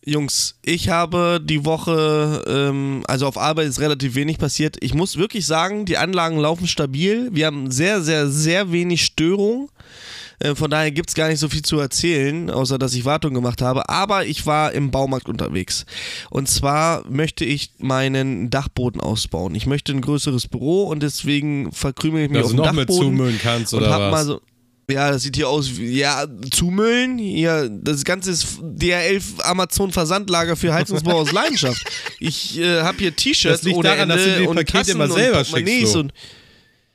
[0.08, 4.76] Jungs, ich habe die Woche, ähm, also auf Arbeit ist relativ wenig passiert.
[4.80, 7.28] Ich muss wirklich sagen, die Anlagen laufen stabil.
[7.32, 9.68] Wir haben sehr, sehr, sehr wenig Störung.
[10.38, 13.34] Äh, Von daher gibt es gar nicht so viel zu erzählen, außer dass ich Wartung
[13.34, 13.88] gemacht habe.
[13.88, 15.86] Aber ich war im Baumarkt unterwegs.
[16.30, 19.54] Und zwar möchte ich meinen Dachboden ausbauen.
[19.54, 22.72] Ich möchte ein größeres Büro und deswegen verkrümel ich mich Dass auf du den noch
[22.72, 24.24] mit Dachboden zumüllen kannst und oder hab mal was?
[24.26, 24.40] so.
[24.88, 27.18] Ja, das sieht hier aus wie, ja, zumüllen.
[27.18, 31.82] Hier, das Ganze ist DHL Amazon Versandlager für Heizungsbau aus Leidenschaft.
[32.20, 35.08] Ich äh, habe hier T-Shirts ohne daran, dass Ende du die und Pakete Tassen immer
[35.08, 36.12] selber und schickst, und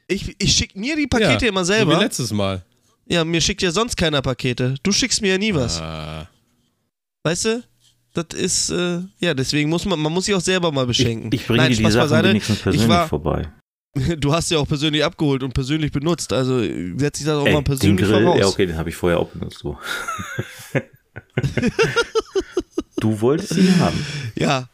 [0.08, 1.98] ich, ich schicke mir die Pakete immer So selber.
[2.00, 2.64] wie letztes Mal.
[3.08, 4.76] Ja, mir schickt ja sonst keiner Pakete.
[4.84, 5.80] Du schickst mir ja nie was.
[5.82, 6.28] Ah.
[7.24, 7.64] Weißt du?
[8.14, 11.30] Das ist, äh, ja, deswegen muss man, man muss sich auch selber mal Ich, beschenken.
[11.34, 12.30] ich bringe dir die Spaß Sachen beiseite.
[12.30, 13.48] wenigstens persönlich Ich war, vorbei.
[14.18, 16.34] du hast ja auch persönlich abgeholt und persönlich benutzt.
[16.34, 16.60] Also
[16.98, 18.40] setz dich das auch Ey, mal den persönlich Grill, voraus.
[18.40, 19.60] ja okay, den habe ich vorher auch benutzt.
[19.60, 19.78] So.
[23.00, 24.06] du wolltest ihn haben.
[24.36, 24.70] Ja.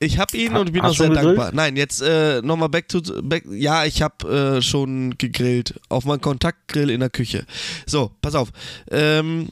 [0.00, 1.26] Ich habe ihn Ha- und bin auch sehr gegrillt?
[1.38, 1.50] dankbar.
[1.52, 3.44] Nein, jetzt äh, nochmal back to back.
[3.50, 7.44] Ja, ich habe äh, schon gegrillt auf meinem Kontaktgrill in der Küche.
[7.86, 8.50] So, pass auf.
[8.90, 9.48] Ähm,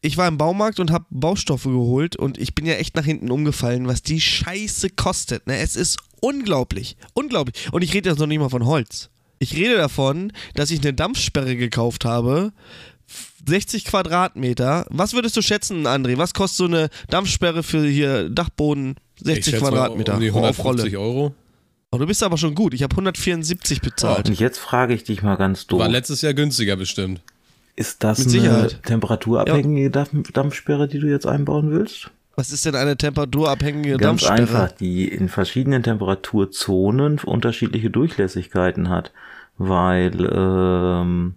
[0.00, 3.30] ich war im Baumarkt und habe Baustoffe geholt und ich bin ja echt nach hinten
[3.30, 5.46] umgefallen, was die Scheiße kostet.
[5.46, 5.58] Ne?
[5.58, 7.72] Es ist unglaublich, unglaublich.
[7.72, 9.10] Und ich rede jetzt noch nicht mal von Holz.
[9.38, 12.52] Ich rede davon, dass ich eine Dampfsperre gekauft habe.
[13.46, 14.86] 60 Quadratmeter.
[14.88, 16.16] Was würdest du schätzen, André?
[16.16, 18.96] Was kostet so eine Dampfsperre für hier Dachboden?
[19.16, 20.14] Ich 60 schätze mal Quadratmeter.
[20.14, 21.34] Um die auf 150 Euro.
[21.92, 22.74] Oh, du bist aber schon gut.
[22.74, 24.28] Ich habe 174 bezahlt.
[24.28, 25.80] Und jetzt frage ich dich mal ganz doof.
[25.80, 27.20] War letztes Jahr günstiger bestimmt.
[27.76, 28.82] Ist das Mit eine Sicherheit.
[28.84, 32.10] temperaturabhängige Dampf- Dampfsperre, die du jetzt einbauen willst?
[32.36, 34.40] Was ist denn eine temperaturabhängige Ganz Dampfsperre?
[34.62, 39.12] einfach, die in verschiedenen Temperaturzonen unterschiedliche Durchlässigkeiten hat,
[39.56, 41.34] weil ähm,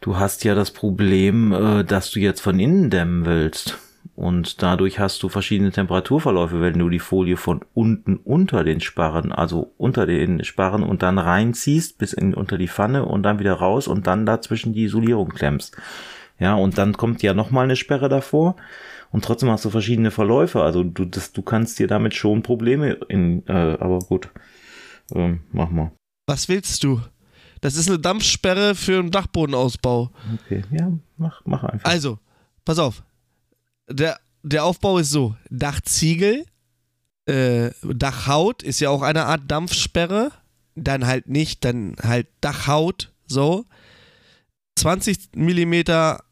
[0.00, 3.76] du hast ja das Problem, äh, dass du jetzt von innen dämmen willst.
[4.16, 9.32] Und dadurch hast du verschiedene Temperaturverläufe, wenn du die Folie von unten unter den Sparren,
[9.32, 13.54] also unter den Sparren und dann reinziehst bis in, unter die Pfanne und dann wieder
[13.54, 15.76] raus und dann dazwischen die Isolierung klemmst.
[16.38, 18.54] Ja, und dann kommt ja nochmal eine Sperre davor
[19.10, 20.62] und trotzdem hast du verschiedene Verläufe.
[20.62, 24.28] Also du, das, du kannst dir damit schon Probleme in, äh, aber gut.
[25.12, 25.90] Ähm, mach mal.
[26.26, 27.00] Was willst du?
[27.60, 30.10] Das ist eine Dampfsperre für einen Dachbodenausbau.
[30.44, 31.90] Okay, ja, mach, mach einfach.
[31.90, 32.18] Also,
[32.64, 33.02] pass auf.
[33.88, 36.44] Der, der Aufbau ist so: Dachziegel,
[37.26, 40.30] äh, Dachhaut ist ja auch eine Art Dampfsperre.
[40.76, 43.64] Dann halt nicht, dann halt Dachhaut, so.
[44.76, 46.24] 20 Millimeter,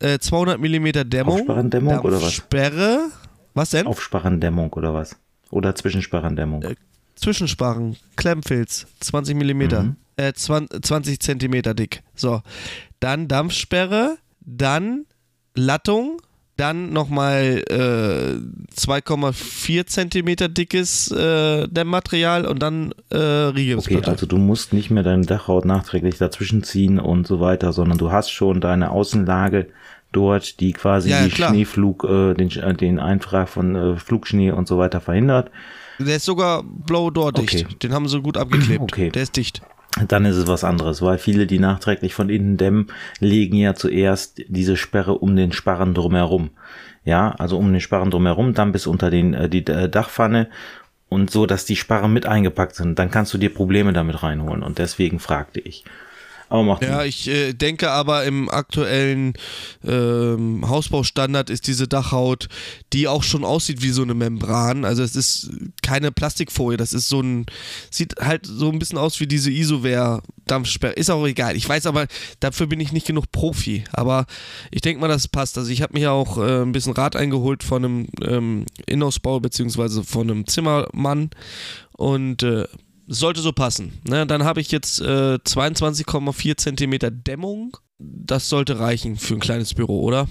[0.00, 1.38] äh, 200 Millimeter Dämmung.
[1.40, 2.22] Aufsparrendämmung oder was?
[2.22, 3.08] Dampfsperre.
[3.54, 3.86] Was denn?
[3.86, 5.16] Aufsparrendämmung oder was?
[5.50, 6.62] Oder Zwischensparrendämmung.
[6.62, 6.76] Äh,
[7.14, 9.96] Zwischensparren, Klemmfilz, 20 Millimeter, Mhm.
[10.16, 12.02] äh, 20, 20 Zentimeter dick.
[12.14, 12.42] So,
[13.00, 15.06] dann Dampfsperre, dann
[15.54, 16.20] Lattung,
[16.56, 23.98] Dann nochmal äh, 2,4 Zentimeter dickes äh, Dämmmaterial und dann äh, Rigipsplatte.
[24.00, 27.98] Okay, also du musst nicht mehr deine Dachhaut nachträglich dazwischen ziehen und so weiter, sondern
[27.98, 29.66] du hast schon deine Außenlage
[30.12, 31.30] dort, die quasi Ja, ja, die.
[31.32, 35.50] Schneeflug, äh, den, äh, den Eintrag von äh, Flugschnee und so weiter verhindert.
[35.98, 37.66] Der ist sogar Blow-Door-dicht.
[37.66, 37.76] Okay.
[37.82, 38.82] Den haben sie gut abgeklebt.
[38.82, 39.10] Okay.
[39.10, 39.62] Der ist dicht.
[40.08, 44.42] Dann ist es was anderes, weil viele, die nachträglich von innen dämmen, legen ja zuerst
[44.48, 46.50] diese Sperre um den Sparren drumherum.
[47.04, 50.48] Ja, also um den Sparren drumherum, dann bis unter den, äh, die äh, Dachpfanne
[51.08, 52.98] und so, dass die Sparren mit eingepackt sind.
[52.98, 55.84] Dann kannst du dir Probleme damit reinholen und deswegen fragte ich.
[56.48, 59.34] Aber macht Ja, ich äh, denke aber im aktuellen
[59.84, 62.48] ähm, Hausbaustandard ist diese Dachhaut,
[62.92, 64.84] die auch schon aussieht wie so eine Membran.
[64.84, 65.50] Also es ist
[65.82, 67.46] keine Plastikfolie, das ist so ein,
[67.90, 70.92] sieht halt so ein bisschen aus wie diese Isoware-Dampfsperre.
[70.92, 71.56] Ist auch egal.
[71.56, 72.06] Ich weiß aber,
[72.40, 73.84] dafür bin ich nicht genug Profi.
[73.92, 74.26] Aber
[74.70, 75.58] ich denke mal, das passt.
[75.58, 78.66] Also ich habe mir auch äh, ein bisschen Rat eingeholt von einem ähm,
[79.40, 81.30] beziehungsweise von einem Zimmermann
[81.96, 82.66] und äh,
[83.06, 84.00] sollte so passen.
[84.04, 84.26] Ne?
[84.26, 87.76] Dann habe ich jetzt äh, 22,4 Zentimeter Dämmung.
[87.98, 90.28] Das sollte reichen für ein kleines Büro, oder?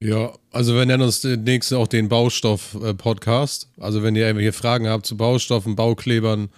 [0.00, 3.68] Ja, also wir nennen uns demnächst auch den Baustoff-Podcast.
[3.78, 6.50] Also wenn ihr irgendwelche Fragen habt zu Baustoffen, Bauklebern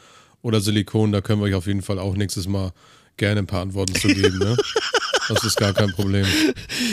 [0.42, 2.72] oder Silikon, da können wir euch auf jeden Fall auch nächstes Mal
[3.16, 4.38] gerne ein paar Antworten zu geben.
[4.38, 4.57] Ne?
[5.28, 6.24] Das ist gar kein Problem.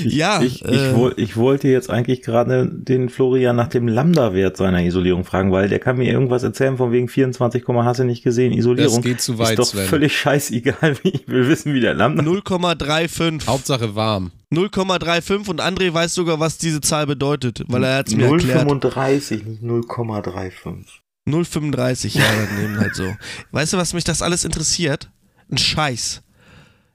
[0.04, 4.84] Ja, Ich, ich, äh, ich wollte jetzt eigentlich gerade den Florian nach dem Lambda-Wert seiner
[4.84, 8.54] Isolierung fragen, weil der kann mir irgendwas erzählen von wegen 24, hast du nicht gesehen,
[8.54, 8.96] Isolierung.
[8.98, 9.88] Das geht zu weit, Ist doch Sven.
[9.88, 13.48] völlig scheißegal, wie ich will wissen, wie der Lambda 0,35.
[13.48, 14.32] Hauptsache warm.
[14.54, 18.68] 0,35 und André weiß sogar, was diese Zahl bedeutet, weil er hat es mir erklärt.
[18.68, 20.86] 0,35, nicht 0,35.
[21.28, 23.13] 0,35, ja, dann nehmen halt so.
[23.52, 25.10] Weißt du, was mich das alles interessiert?
[25.52, 26.22] Ein Scheiß.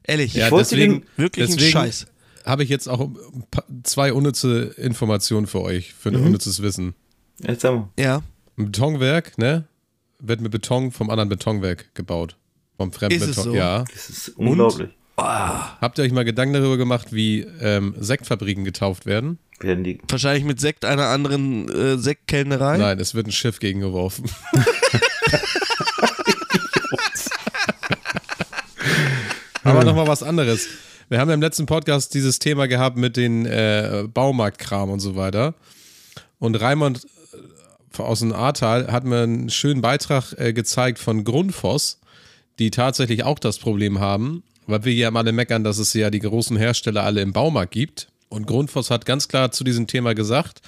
[0.05, 2.07] Ehrlich, Ja, wollte deswegen, wirklich ein deswegen Scheiß.
[2.45, 3.11] habe ich jetzt auch
[3.85, 6.27] zwei unnütze Informationen für euch, für ein Mhm.
[6.27, 6.95] unnützes Wissen.
[7.41, 7.89] Jetzt sag mal.
[7.99, 8.23] Ja.
[8.59, 9.67] Ein Betonwerk, ne,
[10.19, 12.37] wird mit Beton vom anderen Betonwerk gebaut.
[12.77, 13.29] Vom Fremdbeton.
[13.31, 13.55] Ist es so?
[13.55, 13.85] Ja.
[13.93, 14.89] Das ist unglaublich.
[15.17, 19.39] Habt ihr euch mal Gedanken darüber gemacht, wie ähm, Sektfabriken getauft werden?
[19.61, 22.79] Werden die Wahrscheinlich mit Sekt einer anderen äh, Sektkellnerei.
[22.79, 24.25] Nein, es wird ein Schiff gegengeworfen.
[29.65, 30.67] Aber nochmal was anderes.
[31.09, 35.15] Wir haben ja im letzten Podcast dieses Thema gehabt mit den äh, Baumarktkram und so
[35.15, 35.55] weiter.
[36.39, 37.07] Und Raimund
[37.97, 42.01] äh, aus dem Ahrtal hat mir einen schönen Beitrag äh, gezeigt von Grundfos,
[42.59, 46.11] die tatsächlich auch das Problem haben, weil wir ja mal alle meckern, dass es ja
[46.11, 48.09] die großen Hersteller alle im Baumarkt gibt.
[48.29, 50.63] Und Grundfos hat ganz klar zu diesem Thema gesagt,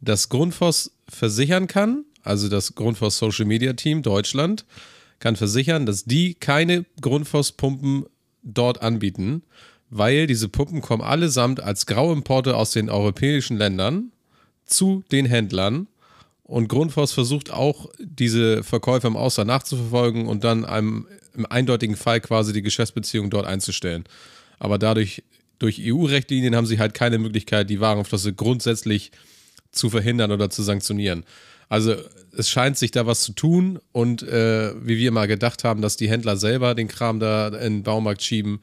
[0.00, 4.64] dass Grundfos versichern kann, also das Grundfos Social Media Team Deutschland,
[5.18, 8.06] kann versichern, dass die keine Grundfos-Pumpen
[8.42, 9.42] dort anbieten,
[9.90, 14.12] weil diese Pumpen kommen allesamt als Grauimporte aus den europäischen Ländern
[14.64, 15.88] zu den Händlern
[16.50, 22.20] und Grundfos versucht auch, diese Verkäufer im Ausland nachzuverfolgen und dann einem, im eindeutigen Fall
[22.20, 24.02] quasi die Geschäftsbeziehung dort einzustellen.
[24.58, 25.22] Aber dadurch,
[25.60, 29.12] durch EU-Richtlinien haben sie halt keine Möglichkeit, die Warenflosse grundsätzlich
[29.70, 31.24] zu verhindern oder zu sanktionieren.
[31.70, 31.94] Also
[32.36, 35.96] es scheint sich da was zu tun und äh, wie wir mal gedacht haben, dass
[35.96, 38.60] die Händler selber den Kram da in den Baumarkt schieben,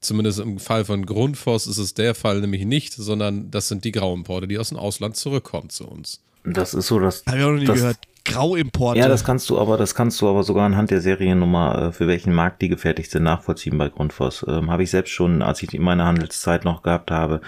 [0.00, 3.92] zumindest im Fall von Grundfos ist es der Fall nämlich nicht, sondern das sind die
[3.92, 6.20] Grauimporte, die aus dem Ausland zurückkommen zu uns.
[6.44, 7.24] Das ist so, dass.
[7.26, 7.98] Habe ich auch noch nie das, gehört.
[8.24, 9.00] Grauimporte.
[9.00, 12.06] Ja, das kannst du aber, das kannst du aber sogar anhand der Seriennummer, äh, für
[12.06, 14.44] welchen Markt die gefertigt sind, nachvollziehen bei Grundfos.
[14.48, 17.40] Ähm, habe ich selbst schon, als ich meine Handelszeit noch gehabt habe,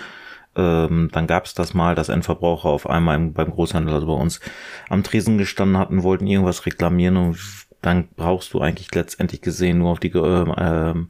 [0.57, 4.13] ähm, dann gab es das mal, dass Endverbraucher auf einmal im, beim Großhandel, also bei
[4.15, 4.41] uns,
[4.89, 7.39] am Tresen gestanden hatten, wollten irgendwas reklamieren und
[7.83, 11.09] dann brauchst du eigentlich letztendlich gesehen nur auf die ähm, ähm,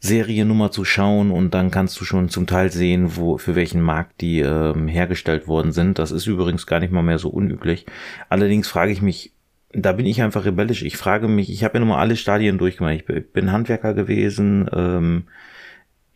[0.00, 4.20] Seriennummer zu schauen und dann kannst du schon zum Teil sehen, wo für welchen Markt
[4.20, 5.98] die ähm, hergestellt worden sind.
[5.98, 7.86] Das ist übrigens gar nicht mal mehr so unüblich.
[8.28, 9.32] Allerdings frage ich mich,
[9.72, 10.82] da bin ich einfach rebellisch.
[10.82, 12.94] Ich frage mich, ich habe ja nun mal alle Stadien durchgemacht.
[12.94, 15.24] Ich bin- bin Handwerker gewesen, ähm,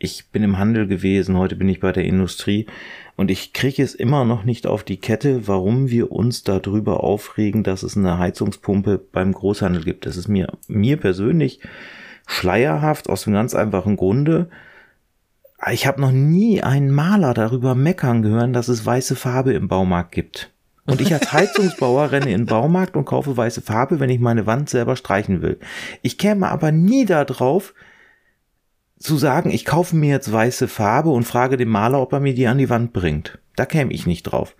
[0.02, 2.66] ich bin im Handel gewesen, heute bin ich bei der Industrie
[3.16, 7.62] und ich kriege es immer noch nicht auf die Kette, warum wir uns darüber aufregen,
[7.62, 10.06] dass es eine Heizungspumpe beim Großhandel gibt.
[10.06, 11.60] Das ist mir, mir persönlich
[12.26, 14.48] schleierhaft aus dem ganz einfachen Grunde.
[15.70, 20.12] Ich habe noch nie einen Maler darüber meckern gehört, dass es weiße Farbe im Baumarkt
[20.12, 20.50] gibt.
[20.86, 24.46] Und ich als Heizungsbauer renne in den Baumarkt und kaufe weiße Farbe, wenn ich meine
[24.46, 25.58] Wand selber streichen will.
[26.00, 27.74] Ich käme aber nie darauf,
[29.00, 32.34] zu sagen, ich kaufe mir jetzt weiße Farbe und frage den Maler, ob er mir
[32.34, 33.38] die an die Wand bringt.
[33.56, 34.54] Da käme ich nicht drauf.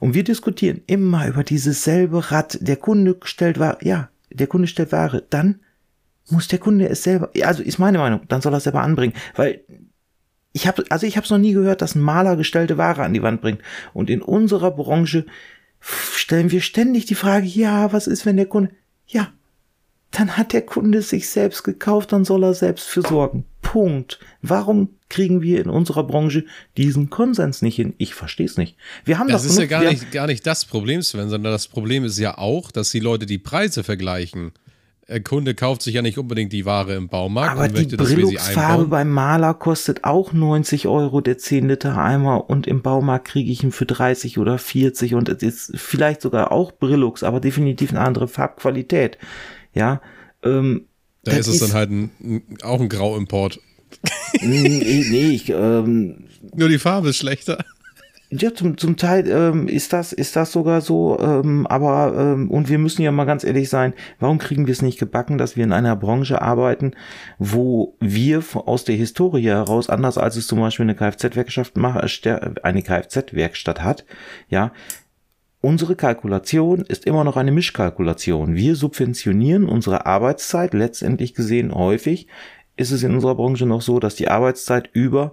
[0.00, 2.58] Und wir diskutieren immer über dieses selbe Rad.
[2.60, 5.22] Der Kunde stellt Ware, ja, der Kunde stellt Ware.
[5.28, 5.60] Dann
[6.30, 8.80] muss der Kunde es selber, ja, also ist meine Meinung, dann soll er es selber
[8.80, 9.60] anbringen, weil
[10.54, 13.14] Ich habe also ich habe es noch nie gehört, dass ein Maler gestellte Ware an
[13.14, 13.60] die Wand bringt.
[13.92, 15.26] Und in unserer Branche
[15.80, 18.70] stellen wir ständig die Frage, ja, was ist, wenn der Kunde,
[19.06, 19.32] ja,
[20.10, 23.44] dann hat der Kunde sich selbst gekauft, dann soll er selbst für sorgen.
[23.72, 24.18] Punkt.
[24.42, 26.44] Warum kriegen wir in unserer Branche
[26.76, 27.94] diesen Konsens nicht hin?
[27.96, 28.76] Ich verstehe es nicht.
[29.06, 31.54] Wir haben das doch ist genug, ja gar nicht, gar nicht das Problem, Sven, sondern
[31.54, 34.52] das Problem ist ja auch, dass die Leute die Preise vergleichen.
[35.08, 38.88] Ein Kunde kauft sich ja nicht unbedingt die Ware im Baumarkt Aber und die Brillux-Farbe
[38.88, 43.62] beim Maler kostet auch 90 Euro der 10 Liter Eimer und im Baumarkt kriege ich
[43.62, 48.00] ihn für 30 oder 40 und es ist vielleicht sogar auch Brillux, aber definitiv eine
[48.00, 49.16] andere Farbqualität.
[49.72, 50.02] Ja,
[50.44, 50.88] ähm,
[51.24, 53.60] Da ist es dann halt ein, ein, auch ein Grauimport.
[54.40, 57.58] nee, nee, ich, ähm, Nur die Farbe ist schlechter.
[58.34, 62.70] Ja, zum, zum Teil ähm, ist das ist das sogar so, ähm, aber ähm, und
[62.70, 65.64] wir müssen ja mal ganz ehrlich sein, warum kriegen wir es nicht gebacken, dass wir
[65.64, 66.92] in einer Branche arbeiten,
[67.38, 72.26] wo wir aus der Historie heraus, anders als es zum Beispiel eine Kfz-Werkstatt macht,
[72.62, 74.06] eine Kfz-Werkstatt hat,
[74.48, 74.72] ja,
[75.62, 78.56] Unsere Kalkulation ist immer noch eine Mischkalkulation.
[78.56, 80.74] Wir subventionieren unsere Arbeitszeit.
[80.74, 82.26] Letztendlich gesehen häufig
[82.76, 85.30] ist es in unserer Branche noch so, dass die Arbeitszeit über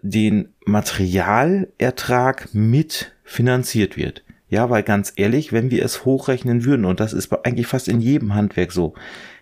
[0.00, 4.24] den Materialertrag mit finanziert wird.
[4.48, 8.00] Ja, weil ganz ehrlich, wenn wir es hochrechnen würden, und das ist eigentlich fast in
[8.00, 8.94] jedem Handwerk so,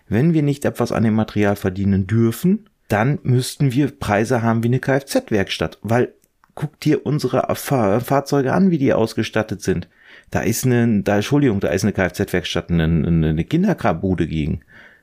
[0.09, 4.67] wenn wir nicht etwas an dem Material verdienen dürfen, dann müssten wir Preise haben wie
[4.67, 6.13] eine Kfz-Werkstatt, weil
[6.53, 9.87] guck dir unsere Fahr Fahrzeuge an, wie die ausgestattet sind.
[10.31, 14.61] Da ist eine, da, Entschuldigung, da ist eine Kfz-Werkstatt eine, eine Kinderkrabbude gegen,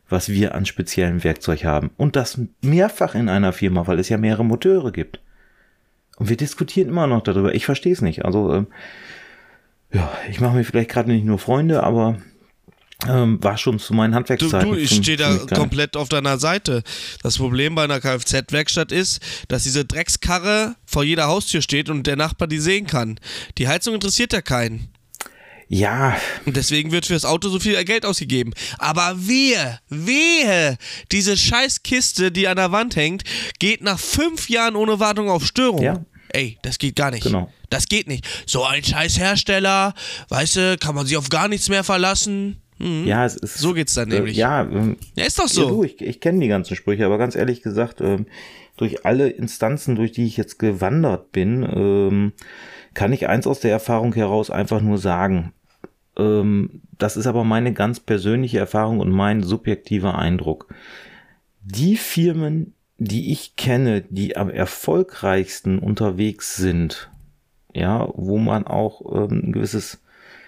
[0.08, 1.90] was wir an speziellem Werkzeug haben.
[1.96, 5.20] Und das mehrfach in einer Firma, weil es ja mehrere Moteure gibt.
[6.16, 7.54] Und wir diskutieren immer noch darüber.
[7.54, 8.24] Ich verstehe es nicht.
[8.24, 8.66] Also, ähm,
[9.92, 12.18] ja, ich mache mir vielleicht gerade nicht nur Freunde, aber
[13.08, 14.68] ähm, war schon zu meinen Du, Handwerkszeiten.
[14.68, 16.82] du ich zum- stehe da komplett auf deiner Seite.
[17.22, 22.16] Das Problem bei einer Kfz-Werkstatt ist, dass diese Dreckskarre vor jeder Haustür steht und der
[22.16, 23.18] Nachbar die sehen kann.
[23.58, 24.88] Die Heizung interessiert ja keinen.
[25.74, 28.52] Ja, Und deswegen wird für das Auto so viel Geld ausgegeben.
[28.78, 30.78] Aber wehe, wehe,
[31.10, 33.24] diese Scheißkiste, die an der Wand hängt,
[33.58, 35.82] geht nach fünf Jahren ohne Wartung auf Störung.
[35.82, 36.04] Ja.
[36.28, 37.24] Ey, das geht gar nicht.
[37.24, 37.50] Genau.
[37.70, 38.24] Das geht nicht.
[38.46, 39.94] So ein scheiß Hersteller,
[40.28, 42.62] weißt du, kann man sich auf gar nichts mehr verlassen.
[42.78, 43.04] Mhm.
[43.06, 43.58] ja, es ist.
[43.58, 44.36] So geht's dann nämlich.
[44.36, 45.82] Äh, ja, ähm, Ja, ist doch Ja, du, so.
[45.84, 48.26] ich, ich kenne die ganzen Sprüche, aber ganz ehrlich gesagt, ähm,
[48.76, 52.32] durch alle Instanzen, durch die ich jetzt gewandert bin, ähm,
[52.94, 55.52] kann ich eins aus der Erfahrung heraus einfach nur sagen.
[56.16, 60.72] Ähm, das ist aber meine ganz persönliche Erfahrung und mein subjektiver Eindruck.
[61.62, 67.10] Die Firmen, die ich kenne, die am erfolgreichsten unterwegs sind,
[67.72, 70.00] ja, wo man auch ähm, ein gewisses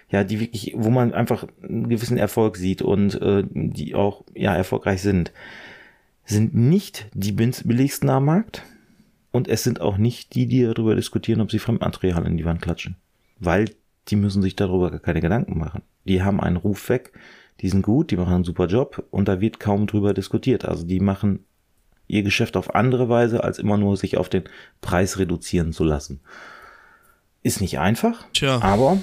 [0.08, 4.54] ja, die wirklich, wo man einfach einen gewissen Erfolg sieht und äh, die auch ja
[4.54, 5.32] erfolgreich sind,
[6.24, 8.62] sind nicht die billigsten am Markt
[9.32, 12.62] und es sind auch nicht die, die darüber diskutieren, ob sie Fremdmaterial in die Wand
[12.62, 12.96] klatschen,
[13.38, 13.66] weil
[14.08, 15.82] die müssen sich darüber gar keine Gedanken machen.
[16.04, 17.12] Die haben einen Ruf weg,
[17.60, 20.64] die sind gut, die machen einen super Job und da wird kaum drüber diskutiert.
[20.64, 21.44] Also die machen
[22.06, 24.44] ihr Geschäft auf andere Weise, als immer nur sich auf den
[24.80, 26.20] Preis reduzieren zu lassen.
[27.42, 28.60] Ist nicht einfach, Tja.
[28.60, 28.98] aber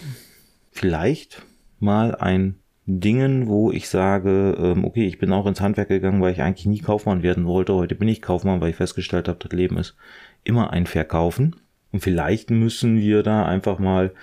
[0.72, 1.44] vielleicht
[1.80, 6.34] mal ein Dingen, wo ich sage, ähm, okay, ich bin auch ins Handwerk gegangen, weil
[6.34, 7.74] ich eigentlich nie Kaufmann werden wollte.
[7.74, 9.96] Heute bin ich Kaufmann, weil ich festgestellt habe, das Leben ist
[10.44, 11.56] immer ein Verkaufen.
[11.94, 14.14] Und vielleicht müssen wir da einfach mal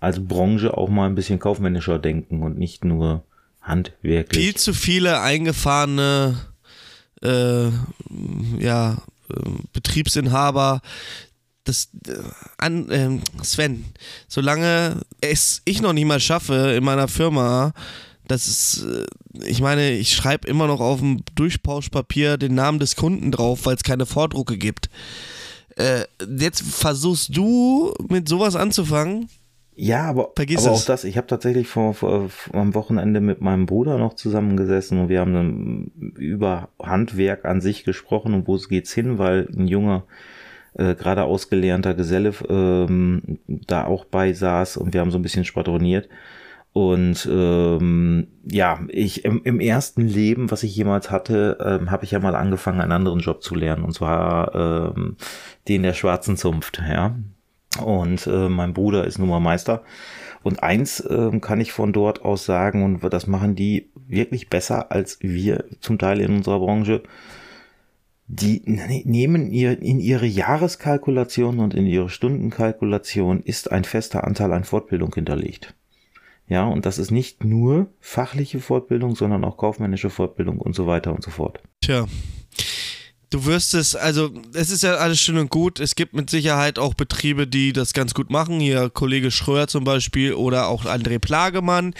[0.00, 3.22] als Branche auch mal ein bisschen kaufmännischer denken und nicht nur
[3.60, 4.42] handwerklich.
[4.42, 6.38] Viel zu viele eingefahrene
[7.22, 7.68] äh,
[8.58, 10.80] ja, äh, Betriebsinhaber.
[11.64, 12.14] Das, äh,
[12.56, 13.84] an, ähm, Sven,
[14.26, 17.74] solange es ich noch nicht mal schaffe in meiner Firma,
[18.26, 19.06] das ist, äh,
[19.44, 23.76] ich meine, ich schreibe immer noch auf dem Durchpauschpapier den Namen des Kunden drauf, weil
[23.76, 24.88] es keine Vordrucke gibt.
[25.76, 26.04] Äh,
[26.38, 29.28] jetzt versuchst du mit sowas anzufangen?
[29.82, 30.82] Ja, aber, Vergiss aber es.
[30.82, 35.08] auch das, ich habe tatsächlich vor, vor, am Wochenende mit meinem Bruder noch zusammengesessen und
[35.08, 39.68] wir haben dann über Handwerk an sich gesprochen und wo es geht's hin, weil ein
[39.68, 40.04] junger,
[40.74, 45.46] äh, gerade ausgelernter Geselle ähm, da auch bei saß und wir haben so ein bisschen
[45.46, 46.10] schwadroniert.
[46.74, 52.10] Und ähm, ja, ich im, im ersten Leben, was ich jemals hatte, ähm, habe ich
[52.10, 54.54] ja mal angefangen, einen anderen Job zu lernen, und zwar
[54.94, 55.16] ähm,
[55.68, 57.16] den der schwarzen Zunft, ja.
[57.78, 59.82] Und äh, mein Bruder ist nun mal Meister.
[60.42, 64.90] Und eins ähm, kann ich von dort aus sagen, und das machen die wirklich besser
[64.90, 67.02] als wir zum Teil in unserer Branche.
[68.26, 74.52] Die ne- nehmen ihr in ihre Jahreskalkulation und in ihre Stundenkalkulation ist ein fester Anteil
[74.52, 75.74] an Fortbildung hinterlegt.
[76.48, 81.14] Ja, und das ist nicht nur fachliche Fortbildung, sondern auch kaufmännische Fortbildung und so weiter
[81.14, 81.60] und so fort.
[81.80, 82.06] Tja.
[83.30, 85.78] Du wirst es, also es ist ja alles schön und gut.
[85.80, 88.58] Es gibt mit Sicherheit auch Betriebe, die das ganz gut machen.
[88.58, 91.94] Hier Kollege Schröer zum Beispiel oder auch André Plagemann,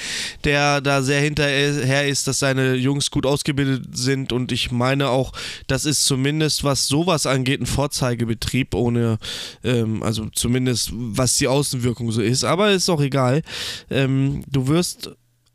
[0.45, 4.33] der da sehr hinterher ist, dass seine Jungs gut ausgebildet sind.
[4.33, 5.33] Und ich meine auch,
[5.68, 9.18] das ist zumindest, was sowas angeht, ein Vorzeigebetrieb, ohne,
[9.62, 12.43] ähm, also zumindest was die Außenwirkung so ist.
[12.43, 13.43] Aber ist auch egal.
[13.89, 15.11] Ähm, du wirst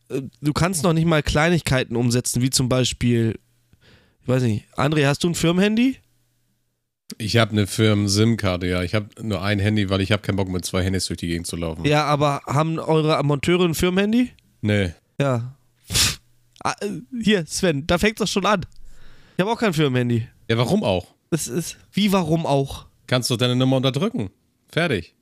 [0.10, 3.40] äh, du kannst noch nicht mal Kleinigkeiten umsetzen, wie zum Beispiel,
[4.26, 5.98] ich weiß nicht, André, hast du ein Firmenhandy?
[7.20, 8.82] Ich habe eine Firmen-SIM-Karte, ja.
[8.82, 11.28] Ich habe nur ein Handy, weil ich habe keinen Bock mit zwei Handys durch die
[11.28, 11.86] Gegend zu laufen.
[11.86, 14.32] Ja, aber haben eure Monteure ein Firmenhandy?
[14.62, 14.94] Nee.
[15.22, 15.56] Ja.
[16.64, 16.88] Ah, äh,
[17.22, 18.66] Hier, Sven, da fängt das schon an.
[19.38, 20.28] Ich habe auch kein Firmenhandy.
[20.50, 21.06] Ja, warum auch?
[21.30, 22.88] Das ist, wie warum auch?
[23.06, 24.32] Kannst du deine Nummer unterdrücken.
[24.68, 25.14] Fertig.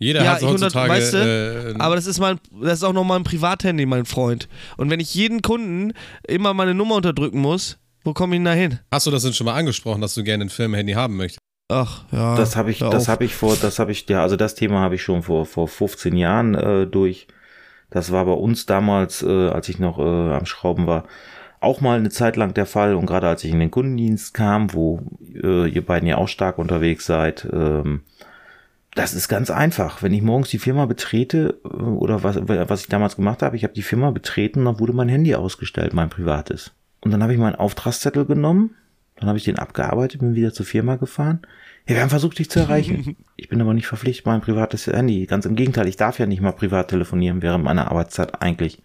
[0.00, 0.90] Jeder Ja, hat heutzutage.
[0.90, 4.48] weißt du, äh, Aber das ist mein, das ist auch nochmal ein Privathandy, mein Freund.
[4.76, 5.92] Und wenn ich jeden Kunden
[6.26, 7.78] immer meine Nummer unterdrücken muss,
[8.08, 8.78] wo komme ich denn da hin?
[8.90, 11.40] hast du das denn schon mal angesprochen, dass du gerne ein Firmenhandy haben möchtest?
[11.70, 12.34] Ach, ja.
[12.36, 14.94] Das habe ich, das habe ich vor, das habe ich, ja, also das Thema habe
[14.94, 17.28] ich schon vor, vor 15 Jahren äh, durch.
[17.90, 21.04] Das war bei uns damals, äh, als ich noch äh, am Schrauben war,
[21.60, 22.94] auch mal eine Zeit lang der Fall.
[22.94, 25.02] Und gerade als ich in den Kundendienst kam, wo
[25.42, 28.04] äh, ihr beiden ja auch stark unterwegs seid, ähm,
[28.94, 30.02] das ist ganz einfach.
[30.02, 33.64] Wenn ich morgens die Firma betrete, äh, oder was, was ich damals gemacht habe, ich
[33.64, 36.72] habe die Firma betreten, dann wurde mein Handy ausgestellt, mein privates.
[37.00, 38.74] Und dann habe ich meinen Auftragszettel genommen,
[39.16, 41.40] dann habe ich den abgearbeitet, bin wieder zur Firma gefahren.
[41.88, 43.16] Ja, wir haben versucht, dich zu erreichen.
[43.40, 45.24] Ich bin aber nicht verpflichtet, mein privates Handy.
[45.26, 48.82] Ganz im Gegenteil, ich darf ja nicht mal privat telefonieren während meiner Arbeitszeit eigentlich.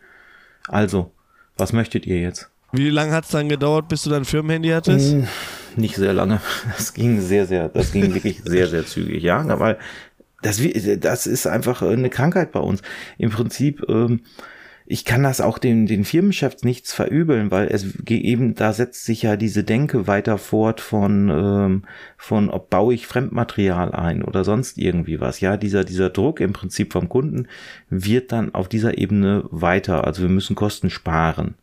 [0.68, 1.11] Also,
[1.57, 2.51] was möchtet ihr jetzt?
[2.72, 5.11] Wie lange hat es dann gedauert, bis du dein Firmenhandy hattest?
[5.14, 5.28] Hm,
[5.76, 6.39] Nicht sehr lange.
[6.78, 9.80] Das ging sehr, sehr, das ging wirklich sehr, sehr zügig, ja, weil
[10.43, 10.61] das,
[10.99, 12.82] das ist einfach eine Krankheit bei uns.
[13.18, 14.22] Im Prinzip, ähm,
[14.86, 19.21] ich kann das auch den, den Firmenchefs nichts verübeln, weil es eben, da setzt sich
[19.21, 21.84] ja diese Denke weiter fort von, ähm,
[22.17, 25.39] von, ob baue ich Fremdmaterial ein oder sonst irgendwie was.
[25.39, 27.47] Ja, dieser, dieser Druck im Prinzip vom Kunden
[27.89, 30.05] wird dann auf dieser Ebene weiter.
[30.05, 31.55] Also wir müssen Kosten sparen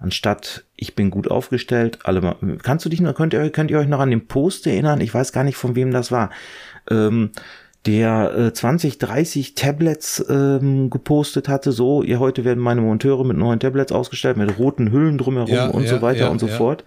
[0.00, 3.78] anstatt ich bin gut aufgestellt, alle mal, kannst du dich noch, könnt ihr, könnt ihr
[3.78, 5.00] euch noch an den Post erinnern?
[5.00, 6.30] Ich weiß gar nicht, von wem das war.
[6.90, 7.30] Ähm,
[7.86, 13.36] der äh, 20, 30 Tablets ähm, gepostet hatte, so, ihr heute werden meine Monteure mit
[13.36, 16.48] neuen Tablets ausgestellt, mit roten Hüllen drumherum Ja, und ja, so weiter ja, und so
[16.48, 16.84] fort.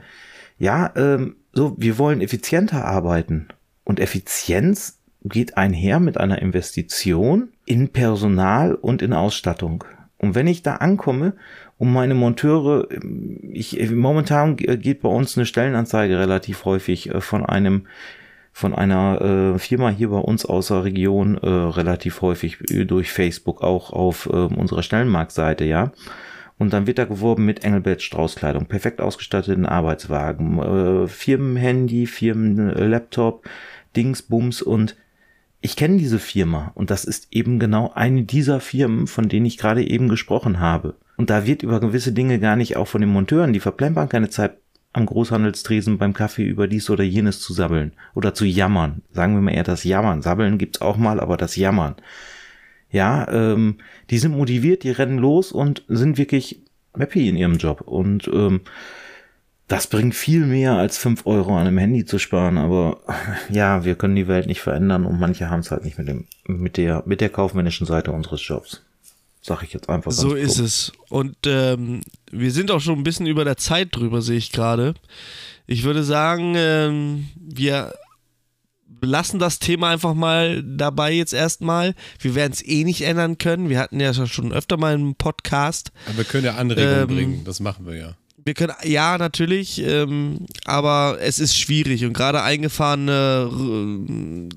[0.59, 3.47] Ja, ähm, so, wir wollen effizienter arbeiten.
[3.83, 9.83] Und Effizienz geht einher mit einer Investition in Personal und in Ausstattung.
[10.17, 11.33] Und wenn ich da ankomme
[11.77, 12.87] und meine Monteure,
[13.51, 17.87] ich, momentan geht bei uns eine Stellenanzeige relativ häufig äh, von einem,
[18.53, 23.11] von einer äh, Firma hier bei uns aus der Region äh, relativ häufig äh, durch
[23.11, 25.91] Facebook auch auf äh, unserer Stellenmarktseite, ja.
[26.59, 33.43] Und dann wird da geworben mit Engelbert Strauß-Kleidung, perfekt ausgestatteten Arbeitswagen, äh, Firmenhandy, Firmenlaptop,
[33.95, 34.95] Dingsbums und
[35.61, 39.57] ich kenne diese Firma und das ist eben genau eine dieser Firmen, von denen ich
[39.57, 40.95] gerade eben gesprochen habe.
[41.17, 44.29] Und da wird über gewisse Dinge gar nicht auch von den Monteuren, die verplempern keine
[44.29, 44.57] Zeit
[44.93, 49.01] am Großhandelstresen beim Kaffee über dies oder jenes zu sabbeln oder zu jammern.
[49.11, 50.21] Sagen wir mal eher das Jammern.
[50.21, 51.95] Sabbeln gibt's auch mal, aber das Jammern.
[52.91, 53.79] Ja, ähm,
[54.11, 56.61] die sind motiviert, die rennen los und sind wirklich
[56.95, 57.81] happy in ihrem Job.
[57.81, 58.61] Und ähm,
[59.67, 63.01] das bringt viel mehr als fünf Euro an einem Handy zu sparen, aber
[63.49, 66.27] ja, wir können die Welt nicht verändern und manche haben es halt nicht mit dem,
[66.45, 68.85] mit der, mit der kaufmännischen Seite unseres Jobs.
[69.45, 70.93] Sag ich jetzt einfach ganz So ist es.
[71.09, 74.93] Und ähm, wir sind auch schon ein bisschen über der Zeit drüber, sehe ich gerade.
[75.67, 77.93] Ich würde sagen, ähm, wir
[79.01, 81.93] lassen das Thema einfach mal dabei jetzt erstmal.
[82.19, 83.67] Wir werden es eh nicht ändern können.
[83.67, 85.91] Wir hatten ja schon öfter mal einen Podcast.
[86.05, 88.15] Aber wir können ja Anregungen Ähm, bringen, das machen wir ja.
[88.45, 93.49] Wir können, ja, natürlich, ähm, aber es ist schwierig und gerade eingefahrene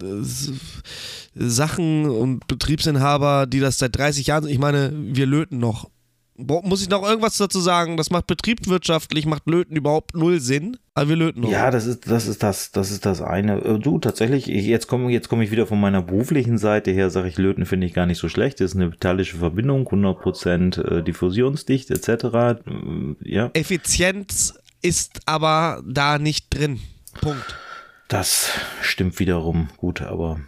[0.03, 0.23] äh,
[1.35, 5.89] Sachen und Betriebsinhaber, die das seit 30 Jahren, ich meine, wir löten noch.
[6.39, 7.97] Muss ich noch irgendwas dazu sagen?
[7.97, 11.51] Das macht betriebswirtschaftlich, macht Löten überhaupt null Sinn, aber wir löten noch.
[11.51, 13.59] Ja, das ist, das ist das, das ist das eine.
[13.65, 17.11] Äh, Du, tatsächlich, ich, jetzt komme jetzt komme ich wieder von meiner beruflichen Seite her,
[17.11, 18.61] sage ich, Löten finde ich gar nicht so schlecht.
[18.61, 22.61] Das ist eine metallische Verbindung, 100% äh, diffusionsdicht, etc.
[22.67, 26.81] Ähm, Ja, Effizienz ist aber da nicht drin.
[27.21, 27.57] Punkt.
[28.09, 28.51] das
[28.83, 30.39] stimmt wiederum gut, aber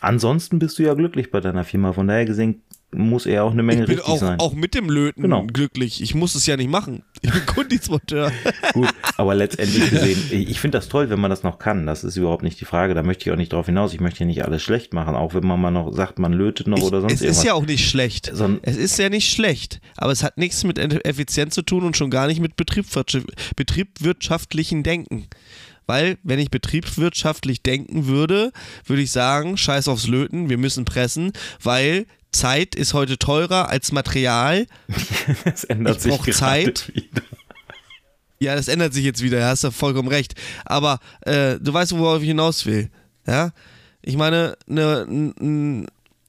[0.00, 1.92] ansonsten bist du ja glücklich bei deiner Firma.
[1.92, 2.62] Von daher gesehen
[2.96, 4.40] muss er auch eine Menge Ich bin richtig auch, sein.
[4.40, 5.44] auch mit dem Löten Genau.
[5.46, 6.00] glücklich.
[6.02, 7.02] Ich muss es ja nicht machen.
[7.22, 8.30] Ich bin Kundendienstmonteur.
[8.72, 11.86] Gut, aber letztendlich gesehen, ich finde das toll, wenn man das noch kann.
[11.86, 12.94] Das ist überhaupt nicht die Frage.
[12.94, 13.92] Da möchte ich auch nicht drauf hinaus.
[13.94, 16.66] Ich möchte hier nicht alles schlecht machen, auch wenn man mal noch sagt, man lötet
[16.66, 17.38] noch oder sonst es irgendwas.
[17.38, 18.30] ist ja auch nicht schlecht.
[18.34, 21.96] So es ist ja nicht schlecht, aber es hat nichts mit Effizienz zu tun und
[21.96, 25.26] schon gar nicht mit betriebswirtschaft- betriebswirtschaftlichen Denken.
[25.86, 28.52] Weil, wenn ich betriebswirtschaftlich denken würde,
[28.86, 31.32] würde ich sagen, scheiß aufs Löten, wir müssen pressen,
[31.62, 34.66] weil Zeit ist heute teurer als Material.
[35.44, 36.92] Das ändert Ich sich gerade Zeit.
[36.94, 37.22] wieder.
[38.40, 40.34] Ja, das ändert sich jetzt wieder, da hast du vollkommen recht.
[40.64, 42.90] Aber äh, du weißt, worauf ich hinaus will.
[43.26, 43.52] Ja?
[44.02, 45.86] Ich meine, ne, n- n-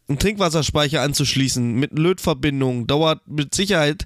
[0.08, 4.06] einen Trinkwasserspeicher anzuschließen mit Lötverbindung dauert mit Sicherheit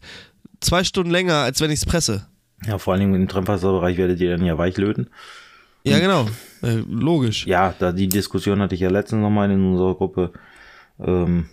[0.61, 2.25] zwei Stunden länger, als wenn ich es presse.
[2.65, 5.09] Ja, vor allen Dingen im Trinkwasserbereich werdet ihr dann ja weich löten.
[5.83, 6.27] Ja, genau.
[6.63, 7.45] Äh, logisch.
[7.45, 10.31] Ja, da die Diskussion hatte ich ja letztens nochmal in unserer Gruppe.
[10.99, 11.47] Ähm,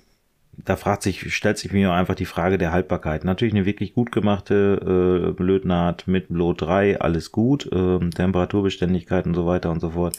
[0.64, 3.24] da fragt sich, stellt sich mir einfach die Frage der Haltbarkeit.
[3.24, 9.34] Natürlich eine wirklich gut gemachte äh, Lötnaht mit Lot 3, alles gut, ähm, Temperaturbeständigkeit und
[9.34, 10.18] so weiter und so fort.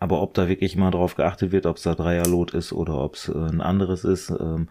[0.00, 3.14] Aber ob da wirklich mal drauf geachtet wird, ob es da Dreierlot ist oder ob
[3.14, 4.68] es äh, ein anderes ist, ähm,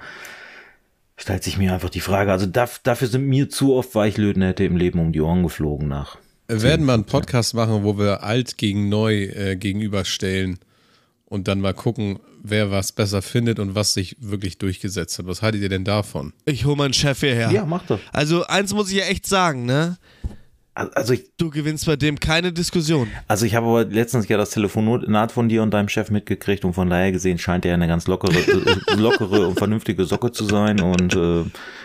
[1.17, 2.31] stellt sich mir einfach die Frage.
[2.31, 6.17] Also daf dafür sind mir zu oft Weichlötnähte im Leben um die Ohren geflogen nach.
[6.47, 10.59] Wir werden mal einen Podcast machen, wo wir alt gegen neu äh, gegenüberstellen
[11.25, 12.19] und dann mal gucken,
[12.49, 15.27] wer was besser findet und was sich wirklich durchgesetzt hat.
[15.27, 16.33] Was haltet ihr denn davon?
[16.45, 17.51] Ich hole meinen Chef hierher.
[17.51, 17.99] Ja, mach das.
[18.11, 19.97] Also, eins muss ich ja echt sagen, ne?
[20.77, 23.07] Also ich, Du gewinnst bei dem keine Diskussion.
[23.27, 26.73] Also ich habe aber letztens ja das Telefonat von dir und deinem Chef mitgekriegt und
[26.73, 30.79] von daher gesehen scheint er eine ganz lockere, äh, lockere und vernünftige Socke zu sein
[30.81, 31.43] und äh,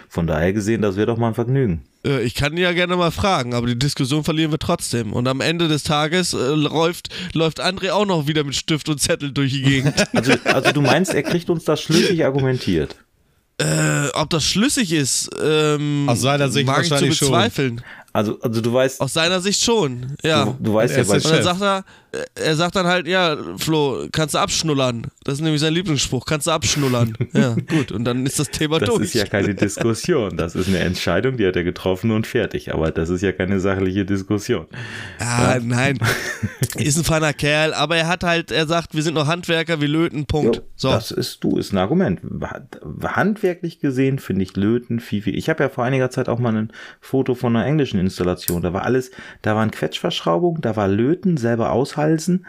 [0.09, 1.83] von daher gesehen, das wäre doch mal ein Vergnügen.
[2.07, 5.15] Äh, Ich kann ihn ja gerne mal fragen, aber die Diskussion verlieren wir trotzdem.
[5.15, 9.01] Und am Ende des Tages äh, läuft, läuft André auch noch wieder mit Stift und
[9.01, 9.95] Zettel durch die Gegend.
[10.15, 12.95] Also, also du meinst, er kriegt uns das schlüssig argumentiert.
[13.59, 17.81] äh, ob das schlüssig ist, ähm, Aus seiner Sicht mag ich zu wahrscheinlich schon.
[18.13, 20.45] Also, also du weißt, Aus seiner Sicht schon, ja.
[20.45, 21.85] du, du weißt ja ist Und dann sagt er,
[22.35, 25.07] er sagt dann halt, ja, Flo, kannst du abschnullern.
[25.25, 27.17] Das ist nämlich sein Lieblingsspruch, kannst du abschnullern.
[27.33, 29.03] ja, gut, und dann ist das Thema das durch.
[29.03, 32.91] ist ja keine Diskussion, das ist eine Entscheidung, die hat er getroffen und fertig, aber
[32.91, 34.67] das ist ja keine sachliche Diskussion.
[35.19, 35.99] Ah, nein.
[36.79, 39.89] Ist ein feiner Kerl, aber er hat halt, er sagt, wir sind noch Handwerker, wir
[39.89, 40.57] löten, Punkt.
[40.57, 40.89] Jo, so.
[40.89, 42.21] Das ist du, ist ein Argument.
[43.03, 45.37] Handwerklich gesehen finde ich Löten viel, viel.
[45.37, 48.63] Ich habe ja vor einiger Zeit auch mal ein Foto von einer englischen Installation.
[48.63, 49.11] Da war alles,
[49.43, 51.73] da waren Quetschverschraubungen, da war Löten, selber
[52.03, 52.47] aushalsen,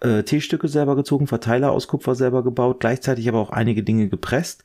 [0.00, 4.64] äh, T-Stücke selber gezogen, Verteiler aus Kupfer selber gebaut, gleichzeitig aber auch einige Dinge gepresst.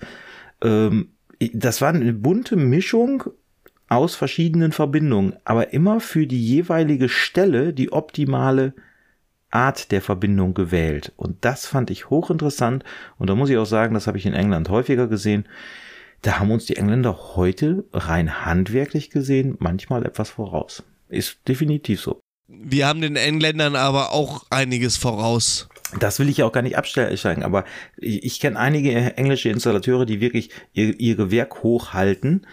[0.61, 1.09] Ähm,
[1.53, 3.23] das war eine bunte Mischung
[3.89, 8.73] aus verschiedenen Verbindungen, aber immer für die jeweilige Stelle die optimale
[9.49, 11.13] Art der Verbindung gewählt.
[11.15, 12.83] Und das fand ich hochinteressant.
[13.17, 15.47] Und da muss ich auch sagen, das habe ich in England häufiger gesehen.
[16.21, 20.83] Da haben uns die Engländer heute rein handwerklich gesehen manchmal etwas voraus.
[21.07, 22.19] Ist definitiv so.
[22.47, 25.67] Wir haben den Engländern aber auch einiges voraus.
[25.99, 27.63] Das will ich ja auch gar nicht absteigen, aber
[27.97, 32.45] ich, ich kenne einige englische Installateure, die wirklich ihr, ihr Gewerk hochhalten.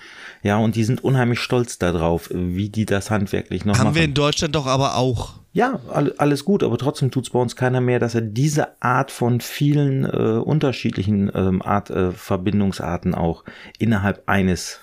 [0.43, 3.95] Ja, und die sind unheimlich stolz darauf, wie die das handwerklich noch Haben machen.
[3.97, 5.35] wir in Deutschland doch aber auch.
[5.53, 9.11] Ja, all- alles gut, aber trotzdem tut's bei uns keiner mehr, dass er diese Art
[9.13, 10.09] von vielen äh,
[10.41, 13.45] unterschiedlichen ähm, Art äh, Verbindungsarten auch
[13.79, 14.81] innerhalb eines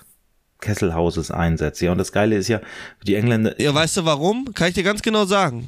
[0.62, 1.82] Kesselhauses einsetzt.
[1.82, 2.60] Ja, und das Geile ist ja,
[3.06, 4.54] die Engländer, Ja, weißt du warum?
[4.54, 5.66] Kann ich dir ganz genau sagen.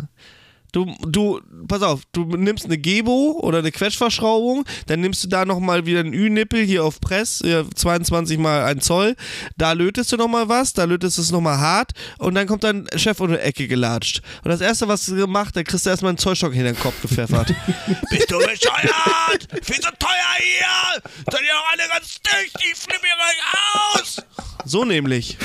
[0.74, 5.44] Du, du, pass auf, du nimmst eine Gebo oder eine Quetschverschraubung, dann nimmst du da
[5.44, 9.14] nochmal wieder einen Ü-Nippel hier auf Press, ja, 22 mal ein Zoll,
[9.56, 12.88] da lötest du nochmal was, da lötest du es nochmal hart und dann kommt dein
[12.96, 14.20] Chef um die Ecke gelatscht.
[14.42, 17.00] Und das erste, was du gemacht, da kriegst du erstmal einen Zollstock in den Kopf
[17.02, 17.54] gepfeffert.
[18.10, 19.46] Bist du bescheuert?
[19.62, 21.02] Viel zu teuer hier!
[21.30, 22.56] Seid ihr auch alle ganz dicht?
[22.68, 24.43] Ich flippe hier gleich aus!
[24.64, 25.38] So nämlich.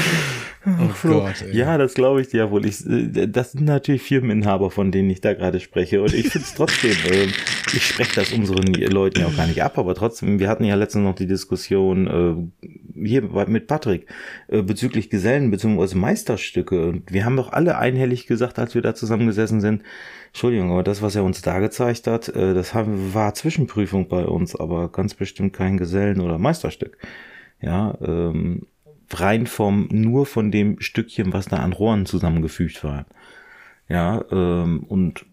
[0.65, 1.57] Oh Gott, ey.
[1.57, 2.65] ja, das glaube ich dir ja wohl.
[2.65, 6.01] Ich, äh, das sind natürlich Firmeninhaber, von denen ich da gerade spreche.
[6.01, 7.32] Und ich finde es trotzdem, ähm,
[7.74, 10.76] ich spreche das unseren Leuten ja auch gar nicht ab, aber trotzdem, wir hatten ja
[10.76, 14.07] letztens noch die Diskussion äh, hier mit Patrick
[14.49, 15.95] äh, bezüglich Gesellen bzw.
[15.95, 16.89] Meisterstücke.
[16.89, 19.84] Und wir haben doch alle einhellig gesagt, als wir da zusammengesessen sind,
[20.28, 24.26] Entschuldigung, aber das, was er uns da gezeigt hat, äh, das haben, war Zwischenprüfung bei
[24.26, 26.97] uns, aber ganz bestimmt kein Gesellen- oder Meisterstück.
[27.61, 28.67] Ja, ähm,
[29.12, 33.05] rein vom, nur von dem Stückchen, was da an Rohren zusammengefügt war.
[33.88, 35.26] Ja, ähm, und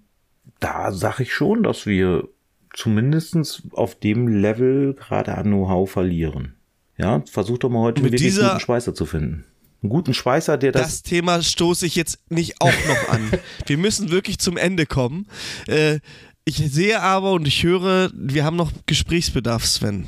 [0.61, 2.29] da sage ich schon, dass wir
[2.73, 6.55] zumindestens auf dem Level gerade an Know-how verlieren.
[6.99, 9.45] Ja, versuch doch mal heute Mit dieser- guten Schweißer zu finden.
[9.83, 13.31] Einen guten Schweißer, der das, Das Thema stoße ich jetzt nicht auch noch an.
[13.67, 15.27] Wir müssen wirklich zum Ende kommen.
[15.67, 16.01] Äh,
[16.47, 20.07] ich sehe aber und ich höre, wir haben noch Gesprächsbedarf, Sven.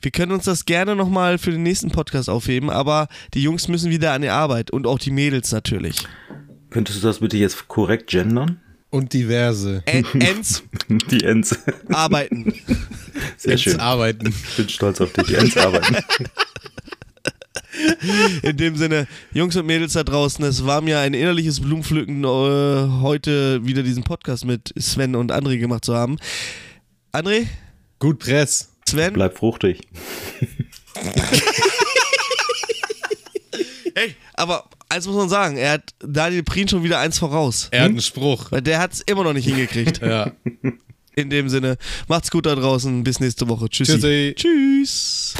[0.00, 3.90] Wir können uns das gerne nochmal für den nächsten Podcast aufheben, aber die Jungs müssen
[3.90, 6.06] wieder an die Arbeit und auch die Mädels natürlich.
[6.70, 8.60] könntest du das bitte jetzt korrekt gendern?
[8.90, 9.82] Und diverse.
[9.86, 10.62] En Ends
[11.10, 11.58] Die Ents.
[11.90, 12.54] arbeiten.
[13.36, 13.80] Sehr Jetzt schön.
[13.80, 14.28] arbeiten.
[14.28, 15.26] Ich bin stolz auf dich.
[15.26, 15.96] Die Ents arbeiten.
[18.42, 22.26] In dem Sinne, Jungs und Mädels da draußen, es war mir ein innerliches Blumenpflücken, äh,
[23.02, 26.16] heute wieder diesen Podcast mit Sven und André gemacht zu haben.
[27.12, 27.46] André?
[27.98, 28.70] Gut Press.
[28.88, 29.12] Sven?
[29.14, 29.80] Bleib fruchtig.
[33.94, 37.66] Hey, aber eins muss man sagen, er hat Daniel Prien schon wieder eins voraus.
[37.72, 38.52] Er hat einen Spruch.
[38.52, 40.00] Weil der hat es immer noch nicht hingekriegt.
[40.08, 40.30] Ja.
[41.16, 41.76] In dem Sinne,
[42.06, 43.02] macht's gut da draußen.
[43.02, 43.68] Bis nächste Woche.
[43.68, 43.94] Tschüssi.
[43.94, 44.34] Tschüssi.
[44.36, 45.34] Tschüss.